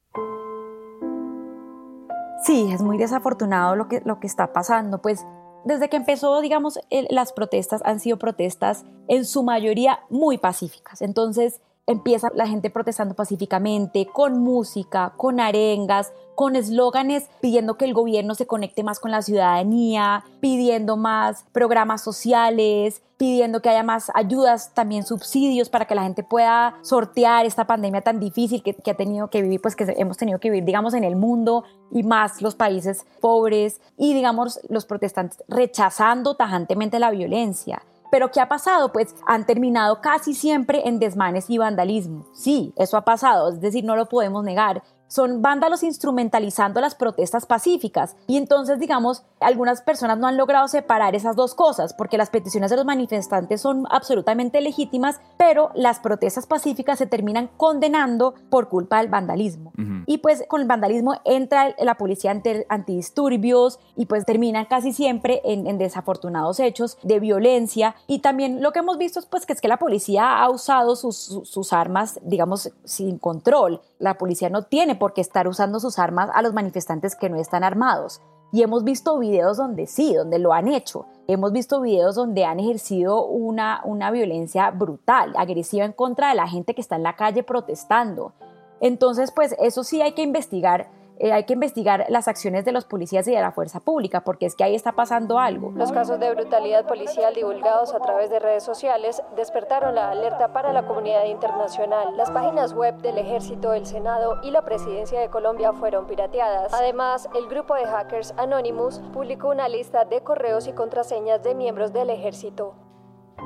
Sí, 2.44 2.72
es 2.72 2.82
muy 2.82 2.98
desafortunado 2.98 3.76
lo 3.76 3.88
que, 3.88 4.02
lo 4.06 4.20
que 4.20 4.28
está 4.28 4.54
pasando. 4.54 5.02
Pues 5.02 5.26
desde 5.66 5.90
que 5.90 5.98
empezó, 5.98 6.40
digamos, 6.42 6.80
las 7.10 7.34
protestas 7.34 7.82
han 7.84 8.00
sido 8.00 8.18
protestas 8.18 8.86
en 9.08 9.26
su 9.26 9.44
mayoría 9.44 10.00
muy 10.10 10.38
pacíficas. 10.38 11.02
Entonces, 11.02 11.62
empieza 11.88 12.30
la 12.36 12.48
gente 12.48 12.70
protestando 12.70 13.16
pacíficamente, 13.16 14.06
con 14.06 14.40
música, 14.40 15.14
con 15.16 15.40
arengas, 15.40 16.12
con 16.36 16.56
eslóganes 16.56 17.28
pidiendo 17.42 17.78
que 17.78 17.86
el 17.86 17.96
gobierno 17.96 18.36
se 18.36 18.46
conecte 18.46 18.84
más 18.84 19.00
con 19.00 19.10
la 19.10 19.24
ciudadanía, 19.24 20.24
pidiendo 20.40 20.98
más 20.98 21.46
programas 21.52 22.04
sociales, 22.04 23.02
pidiendo 23.18 23.62
que 23.62 23.70
haya 23.70 23.82
más 23.82 24.12
ayudas, 24.14 24.74
también 24.76 25.04
subsidios 25.04 25.70
para 25.70 25.86
que 25.86 25.96
la 25.96 26.04
gente 26.04 26.24
pueda 26.24 26.76
sortear 26.84 27.46
esta 27.46 27.66
pandemia 27.66 28.02
tan 28.02 28.20
difícil 28.20 28.62
que, 28.62 28.76
ha 28.92 28.94
tenido 28.94 29.30
que 29.30 29.42
vivir, 29.42 29.62
pues 29.62 29.76
que 29.76 29.86
hemos 29.98 30.18
tenido 30.18 30.40
que 30.40 30.52
vivir, 30.52 30.66
digamos, 30.66 30.94
en 30.94 31.04
el 31.04 31.16
mundo 31.16 31.64
y 31.90 32.04
más 32.04 32.42
los 32.42 32.54
países 32.54 33.06
pobres 33.20 33.82
y, 33.98 34.14
digamos, 34.14 34.60
los 34.70 34.86
protestantes 34.86 35.44
rechazando 35.48 36.36
tajantemente 36.36 37.00
la 37.00 37.10
violencia. 37.10 37.82
Pero 38.12 38.32
¿qué 38.32 38.40
ha 38.40 38.48
pasado? 38.48 38.92
Pues 38.92 39.16
han 39.26 39.46
terminado 39.46 40.02
casi 40.02 40.34
siempre 40.34 40.88
en 40.88 41.00
desmanes 41.00 41.50
y 41.50 41.58
vandalismo. 41.58 42.26
Sí, 42.34 42.74
eso 42.78 42.98
ha 42.98 43.06
pasado, 43.06 43.50
es 43.50 43.62
decir, 43.62 43.84
no 43.84 43.96
lo 43.96 44.08
podemos 44.08 44.44
negar, 44.44 44.84
son 45.08 45.42
vándalos 45.42 45.84
instrumentalizando 45.84 46.82
las 46.82 46.96
protestas 46.96 47.46
pacíficas. 47.46 48.16
Y 48.28 48.38
entonces, 48.38 48.80
digamos, 48.80 49.24
algunas 49.40 49.82
personas 49.82 50.18
no 50.18 50.28
han 50.28 50.38
logrado 50.38 50.68
separar 50.68 51.16
esas 51.16 51.36
dos 51.36 51.56
cosas, 51.56 51.94
porque 51.94 52.18
las 52.18 52.30
peticiones 52.30 52.70
de 52.70 52.78
los 52.78 52.86
manifestantes 52.86 53.62
son 53.62 53.86
absolutamente 53.90 54.62
legítimas, 54.62 55.20
pero 55.38 55.72
las 55.76 56.00
protestas 56.00 56.46
pacíficas 56.46 56.98
se 56.98 57.08
terminan 57.08 57.50
condenando 57.58 58.34
por 58.50 58.70
culpa 58.70 58.98
del 59.00 59.10
vandalismo. 59.10 59.72
Y 60.06 60.20
pues 60.20 60.44
con 60.48 60.62
el 60.62 60.68
vandalismo 60.68 61.16
entra 61.24 61.76
la 61.80 61.96
policía 61.96 62.36
antidisturbios 62.70 63.80
y 63.96 64.06
pues 64.06 64.26
terminan 64.26 64.66
casi 64.66 64.94
siempre 64.94 65.42
en, 65.44 65.78
desafortunados 65.78 66.60
hechos 66.60 66.98
de 67.04 67.20
violencia. 67.20 67.96
Y 68.08 68.20
también 68.20 68.62
lo 68.62 68.72
que 68.72 68.80
hemos 68.80 68.98
visto 68.98 69.20
es 69.20 69.26
pues 69.26 69.46
que 69.46 69.54
es 69.54 69.62
que 69.62 69.68
la 69.68 69.78
policía 69.78 70.40
ha 70.40 70.50
usado 70.50 70.96
sus, 70.96 71.18
sus 71.44 71.74
armas, 71.74 72.20
digamos, 72.24 72.72
sin 72.84 73.18
control. 73.18 73.82
La 74.00 74.18
policía 74.18 74.50
no 74.50 74.64
tiene 74.64 74.97
por 74.98 75.14
qué 75.14 75.22
estar 75.22 75.48
usando 75.48 75.80
sus 75.80 76.00
armas 76.00 76.30
a 76.34 76.42
los 76.42 76.54
manifestantes 76.54 77.16
que 77.16 77.30
no 77.30 77.38
están 77.38 77.64
armados. 77.64 78.22
Y 78.52 78.64
hemos 78.64 78.84
visto 78.84 79.20
videos 79.20 79.58
donde 79.58 79.88
sí, 79.88 80.14
donde 80.14 80.40
lo 80.40 80.54
han 80.54 80.68
hecho. 80.68 81.06
Hemos 81.28 81.52
visto 81.52 81.82
videos 81.82 82.16
donde 82.16 82.46
han 82.46 82.60
ejercido 82.60 83.26
una, 83.26 83.82
una 83.84 84.10
violencia 84.12 84.72
brutal, 84.72 85.34
agresiva 85.38 85.86
en 85.86 85.92
contra 85.92 86.30
de 86.30 86.36
la 86.36 86.48
gente 86.48 86.74
que 86.74 86.82
está 86.82 86.96
en 86.96 87.04
la 87.04 87.16
calle 87.16 87.44
protestando. 87.44 88.34
Entonces, 88.80 89.32
pues 89.32 89.56
eso 89.60 89.84
sí 89.84 90.02
hay 90.02 90.14
que 90.14 90.22
investigar 90.22 90.90
eh, 91.20 91.32
hay 91.32 91.46
que 91.46 91.54
investigar 91.54 92.06
las 92.10 92.28
acciones 92.28 92.66
de 92.66 92.72
los 92.72 92.86
policías 92.86 93.28
y 93.28 93.32
de 93.32 93.42
la 93.42 93.52
fuerza 93.52 93.80
pública, 93.80 94.22
porque 94.22 94.46
es 94.46 94.56
que 94.56 94.64
ahí 94.64 94.76
está 94.76 94.92
pasando 94.92 95.40
algo. 95.40 95.72
Los 95.76 95.92
casos 95.92 96.20
de 96.20 96.34
brutalidad 96.34 96.86
policial 96.86 97.34
divulgados 97.34 97.94
a 97.94 98.00
través 98.00 98.30
de 98.30 98.40
redes 98.40 98.64
sociales 98.64 99.22
despertaron 99.36 99.96
la 99.96 100.12
alerta 100.12 100.54
para 100.54 100.74
la 100.74 100.86
comunidad 100.86 101.26
internacional. 101.26 102.16
Las 102.16 102.32
páginas 102.32 102.74
web 102.74 102.96
del 103.02 103.18
Ejército, 103.18 103.74
el 103.74 103.86
Senado 103.86 104.40
y 104.44 104.52
la 104.52 104.64
Presidencia 104.64 105.20
de 105.20 105.30
Colombia 105.30 105.74
fueron 105.74 106.06
pirateadas. 106.08 106.74
Además, 106.74 107.30
el 107.36 107.48
grupo 107.48 107.76
de 107.76 107.86
hackers 107.86 108.34
Anonymous 108.38 109.00
publicó 109.14 109.50
una 109.50 109.68
lista 109.68 110.06
de 110.06 110.22
correos 110.22 110.68
y 110.68 110.74
contraseñas 110.74 111.44
de 111.44 111.56
miembros 111.56 111.94
del 111.94 112.10
Ejército. 112.10 112.87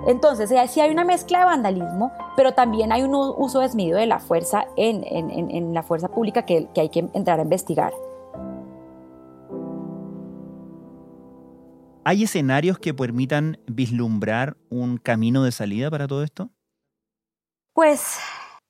Entonces, 0.08 0.50
sí 0.70 0.80
hay 0.80 0.92
una 0.92 1.04
mezcla 1.04 1.40
de 1.40 1.46
vandalismo, 1.46 2.12
pero 2.36 2.54
también 2.54 2.92
hay 2.92 3.04
un 3.04 3.14
uso 3.14 3.60
desmedido 3.60 3.98
de 3.98 4.08
la 4.08 4.20
fuerza 4.20 4.66
en, 4.76 5.74
la 5.74 5.84
fuerza 5.84 6.08
pública 6.08 6.46
que, 6.46 6.68
que 6.74 6.82
hay 6.82 6.90
que 6.90 7.08
entrar 7.14 7.40
a 7.40 7.44
investigar. 7.44 7.94
¿Hay 12.04 12.24
escenarios 12.24 12.80
que 12.80 12.96
permitan 12.96 13.60
vislumbrar 13.68 14.58
un 14.70 14.98
camino 14.98 15.44
de 15.44 15.52
salida 15.52 15.92
para 15.92 16.08
todo 16.08 16.24
esto? 16.24 16.50
Pues 17.74 18.18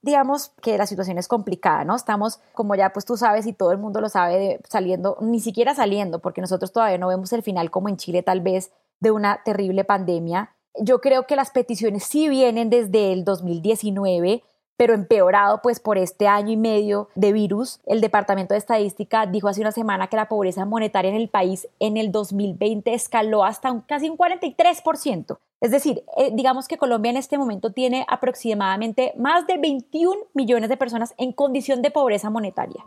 digamos 0.01 0.49
que 0.61 0.77
la 0.77 0.85
situación 0.85 1.17
es 1.17 1.27
complicada, 1.27 1.85
¿no? 1.85 1.95
Estamos, 1.95 2.41
como 2.53 2.75
ya 2.75 2.91
pues 2.91 3.05
tú 3.05 3.17
sabes 3.17 3.45
y 3.45 3.53
todo 3.53 3.71
el 3.71 3.77
mundo 3.77 4.01
lo 4.01 4.09
sabe, 4.09 4.59
saliendo, 4.67 5.17
ni 5.21 5.39
siquiera 5.39 5.75
saliendo, 5.75 6.19
porque 6.19 6.41
nosotros 6.41 6.73
todavía 6.73 6.97
no 6.97 7.07
vemos 7.07 7.31
el 7.33 7.43
final 7.43 7.71
como 7.71 7.89
en 7.89 7.97
Chile 7.97 8.23
tal 8.23 8.41
vez 8.41 8.71
de 8.99 9.11
una 9.11 9.41
terrible 9.43 9.83
pandemia. 9.83 10.55
Yo 10.79 11.01
creo 11.01 11.27
que 11.27 11.35
las 11.35 11.51
peticiones 11.51 12.03
sí 12.03 12.29
vienen 12.29 12.69
desde 12.69 13.11
el 13.11 13.25
2019, 13.25 14.43
pero 14.77 14.93
empeorado 14.93 15.59
pues 15.61 15.79
por 15.79 15.97
este 15.97 16.27
año 16.27 16.51
y 16.51 16.57
medio 16.57 17.09
de 17.15 17.33
virus. 17.33 17.81
El 17.85 18.01
Departamento 18.01 18.53
de 18.53 18.59
Estadística 18.59 19.25
dijo 19.25 19.47
hace 19.47 19.61
una 19.61 19.71
semana 19.71 20.07
que 20.07 20.15
la 20.15 20.29
pobreza 20.29 20.65
monetaria 20.65 21.11
en 21.11 21.17
el 21.17 21.29
país 21.29 21.67
en 21.79 21.97
el 21.97 22.11
2020 22.11 22.93
escaló 22.93 23.43
hasta 23.43 23.71
un, 23.71 23.81
casi 23.81 24.09
un 24.09 24.17
43%. 24.17 25.37
Es 25.59 25.71
decir, 25.71 26.03
eh, 26.17 26.31
digamos 26.33 26.67
que 26.67 26.77
Colombia 26.77 27.11
en 27.11 27.17
este 27.17 27.37
momento 27.37 27.71
tiene 27.73 28.05
aproximadamente 28.09 29.13
más 29.17 29.45
de 29.45 29.57
21 29.57 30.15
millones 30.33 30.69
de 30.69 30.77
personas 30.77 31.13
en 31.17 31.33
condición 31.33 31.81
de 31.83 31.91
pobreza 31.91 32.31
monetaria 32.31 32.83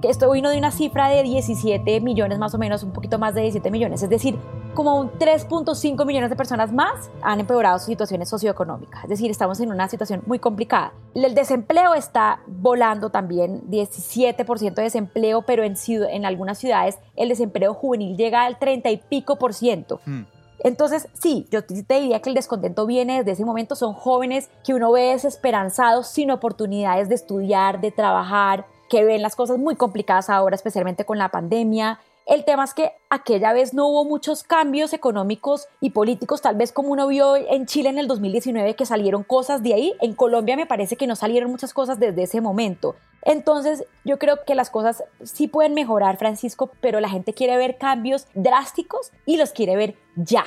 que 0.00 0.08
esto 0.08 0.30
vino 0.30 0.50
de 0.50 0.58
una 0.58 0.70
cifra 0.70 1.08
de 1.08 1.22
17 1.22 2.00
millones 2.00 2.38
más 2.38 2.54
o 2.54 2.58
menos, 2.58 2.82
un 2.82 2.92
poquito 2.92 3.18
más 3.18 3.34
de 3.34 3.42
17 3.42 3.70
millones, 3.70 4.02
es 4.02 4.10
decir, 4.10 4.38
como 4.74 4.98
un 4.98 5.10
3.5 5.10 6.06
millones 6.06 6.30
de 6.30 6.36
personas 6.36 6.72
más 6.72 7.10
han 7.22 7.40
empeorado 7.40 7.78
sus 7.78 7.86
situaciones 7.86 8.28
socioeconómicas, 8.28 9.04
es 9.04 9.10
decir, 9.10 9.30
estamos 9.30 9.58
en 9.60 9.72
una 9.72 9.88
situación 9.88 10.22
muy 10.26 10.38
complicada. 10.38 10.92
El 11.14 11.34
desempleo 11.34 11.94
está 11.94 12.40
volando 12.46 13.10
también, 13.10 13.62
17% 13.70 14.74
de 14.74 14.82
desempleo, 14.82 15.42
pero 15.42 15.64
en, 15.64 15.74
en 16.10 16.24
algunas 16.26 16.58
ciudades 16.58 16.98
el 17.16 17.28
desempleo 17.28 17.74
juvenil 17.74 18.16
llega 18.16 18.44
al 18.44 18.58
30 18.58 18.90
y 18.90 18.96
pico 18.98 19.36
por 19.36 19.54
ciento. 19.54 20.00
Hmm. 20.06 20.22
Entonces, 20.60 21.08
sí, 21.12 21.46
yo 21.50 21.64
te 21.64 22.00
diría 22.00 22.20
que 22.20 22.30
el 22.30 22.34
descontento 22.34 22.84
viene 22.86 23.18
desde 23.18 23.32
ese 23.32 23.44
momento. 23.44 23.76
Son 23.76 23.94
jóvenes 23.94 24.50
que 24.64 24.74
uno 24.74 24.90
ve 24.90 25.10
desesperanzados, 25.12 26.08
sin 26.08 26.30
oportunidades 26.30 27.08
de 27.08 27.14
estudiar, 27.14 27.80
de 27.80 27.92
trabajar, 27.92 28.66
que 28.88 29.04
ven 29.04 29.22
las 29.22 29.36
cosas 29.36 29.58
muy 29.58 29.76
complicadas 29.76 30.30
ahora, 30.30 30.56
especialmente 30.56 31.04
con 31.04 31.18
la 31.18 31.30
pandemia. 31.30 32.00
El 32.28 32.44
tema 32.44 32.64
es 32.64 32.74
que 32.74 32.92
aquella 33.08 33.54
vez 33.54 33.72
no 33.72 33.88
hubo 33.88 34.04
muchos 34.04 34.42
cambios 34.42 34.92
económicos 34.92 35.66
y 35.80 35.90
políticos, 35.90 36.42
tal 36.42 36.56
vez 36.56 36.72
como 36.72 36.90
uno 36.90 37.08
vio 37.08 37.36
en 37.36 37.64
Chile 37.64 37.88
en 37.88 37.98
el 37.98 38.06
2019 38.06 38.76
que 38.76 38.84
salieron 38.84 39.22
cosas 39.22 39.62
de 39.62 39.72
ahí. 39.72 39.94
En 40.02 40.14
Colombia 40.14 40.54
me 40.54 40.66
parece 40.66 40.96
que 40.96 41.06
no 41.06 41.16
salieron 41.16 41.50
muchas 41.50 41.72
cosas 41.72 41.98
desde 41.98 42.24
ese 42.24 42.42
momento. 42.42 42.96
Entonces 43.22 43.84
yo 44.04 44.18
creo 44.18 44.44
que 44.44 44.54
las 44.54 44.68
cosas 44.68 45.04
sí 45.22 45.48
pueden 45.48 45.72
mejorar, 45.72 46.18
Francisco, 46.18 46.70
pero 46.82 47.00
la 47.00 47.08
gente 47.08 47.32
quiere 47.32 47.56
ver 47.56 47.78
cambios 47.78 48.26
drásticos 48.34 49.10
y 49.24 49.38
los 49.38 49.52
quiere 49.52 49.76
ver 49.76 49.94
ya. 50.16 50.44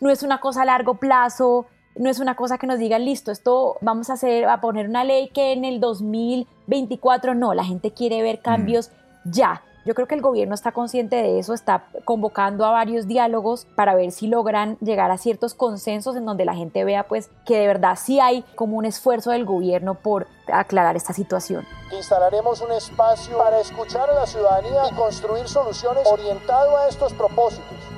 No 0.00 0.10
es 0.10 0.22
una 0.22 0.40
cosa 0.40 0.62
a 0.62 0.66
largo 0.66 0.94
plazo, 0.94 1.66
no 1.98 2.10
es 2.10 2.20
una 2.20 2.36
cosa 2.36 2.58
que 2.58 2.66
nos 2.66 2.78
digan, 2.78 3.04
listo, 3.04 3.30
esto 3.30 3.76
vamos 3.80 4.10
a 4.10 4.14
hacer, 4.14 4.46
a 4.46 4.60
poner 4.60 4.88
una 4.88 5.04
ley 5.04 5.28
que 5.28 5.52
en 5.52 5.64
el 5.64 5.80
2024, 5.80 7.34
no, 7.34 7.54
la 7.54 7.64
gente 7.64 7.92
quiere 7.92 8.22
ver 8.22 8.40
cambios 8.40 8.90
ya. 9.24 9.62
Yo 9.84 9.94
creo 9.94 10.08
que 10.08 10.16
el 10.16 10.20
gobierno 10.20 10.52
está 10.52 10.72
consciente 10.72 11.14
de 11.14 11.38
eso, 11.38 11.54
está 11.54 11.84
convocando 12.04 12.64
a 12.66 12.72
varios 12.72 13.06
diálogos 13.06 13.66
para 13.76 13.94
ver 13.94 14.10
si 14.10 14.26
logran 14.26 14.76
llegar 14.80 15.12
a 15.12 15.16
ciertos 15.16 15.54
consensos 15.54 16.16
en 16.16 16.26
donde 16.26 16.44
la 16.44 16.56
gente 16.56 16.84
vea 16.84 17.06
pues 17.06 17.30
que 17.44 17.56
de 17.56 17.68
verdad 17.68 17.96
sí 17.96 18.18
hay 18.18 18.42
como 18.56 18.76
un 18.78 18.84
esfuerzo 18.84 19.30
del 19.30 19.44
gobierno 19.44 19.94
por 19.94 20.26
aclarar 20.52 20.96
esta 20.96 21.12
situación. 21.12 21.64
Instalaremos 21.96 22.60
un 22.62 22.72
espacio 22.72 23.38
para 23.38 23.60
escuchar 23.60 24.10
a 24.10 24.14
la 24.14 24.26
ciudadanía 24.26 24.88
y 24.90 24.94
construir 24.96 25.46
soluciones 25.46 26.04
orientado 26.10 26.76
a 26.78 26.88
estos 26.88 27.12
propósitos. 27.12 27.95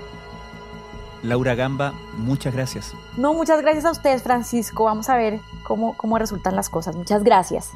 Laura 1.22 1.54
Gamba, 1.54 1.92
muchas 2.16 2.54
gracias. 2.54 2.94
No, 3.16 3.34
muchas 3.34 3.60
gracias 3.60 3.84
a 3.84 3.90
ustedes, 3.90 4.22
Francisco. 4.22 4.84
Vamos 4.84 5.08
a 5.08 5.16
ver 5.16 5.40
cómo, 5.64 5.96
cómo 5.96 6.18
resultan 6.18 6.56
las 6.56 6.68
cosas. 6.68 6.96
Muchas 6.96 7.24
gracias. 7.24 7.72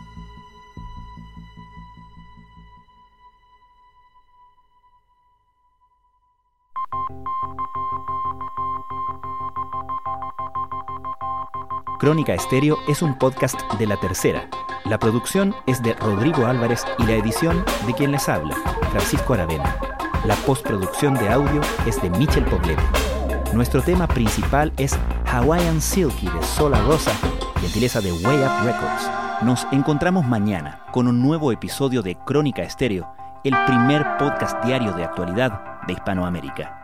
Crónica 12.03 12.35
Estéreo 12.35 12.79
es 12.89 13.01
un 13.01 13.17
podcast 13.17 13.61
de 13.79 13.87
La 13.87 13.97
Tercera. 13.97 14.51
La 14.87 14.99
producción 14.99 15.55
es 15.67 15.81
de 15.85 15.95
Rodrigo 15.95 16.47
Álvarez 16.47 16.85
y 16.99 17.05
la 17.05 17.13
edición 17.13 17.65
de 17.87 17.95
quien 17.95 18.11
les 18.11 18.29
habla, 18.29 18.57
Francisco 18.91 19.35
Aravena. 19.35 19.79
La 20.25 20.35
postproducción 20.35 21.15
de 21.15 21.29
audio 21.29 21.61
es 21.87 22.03
de 22.03 22.11
Michel 22.11 22.45
Poblete. 22.47 23.12
Nuestro 23.55 23.83
tema 23.83 24.07
principal 24.07 24.73
es 24.79 24.99
Hawaiian 25.27 25.81
Silky 25.83 26.27
de 26.27 26.43
Sola 26.43 26.81
Rosa, 26.85 27.13
gentileza 27.61 28.01
de 28.01 28.11
Way 28.11 28.39
Up 28.39 28.65
Records. 28.65 29.11
Nos 29.43 29.67
encontramos 29.73 30.25
mañana 30.25 30.81
con 30.91 31.07
un 31.07 31.21
nuevo 31.21 31.53
episodio 31.53 32.01
de 32.01 32.17
Crónica 32.25 32.63
Estéreo, 32.63 33.15
el 33.45 33.55
primer 33.67 34.07
podcast 34.17 34.65
diario 34.65 34.93
de 34.95 35.05
actualidad 35.05 35.83
de 35.87 35.93
Hispanoamérica. 35.93 36.82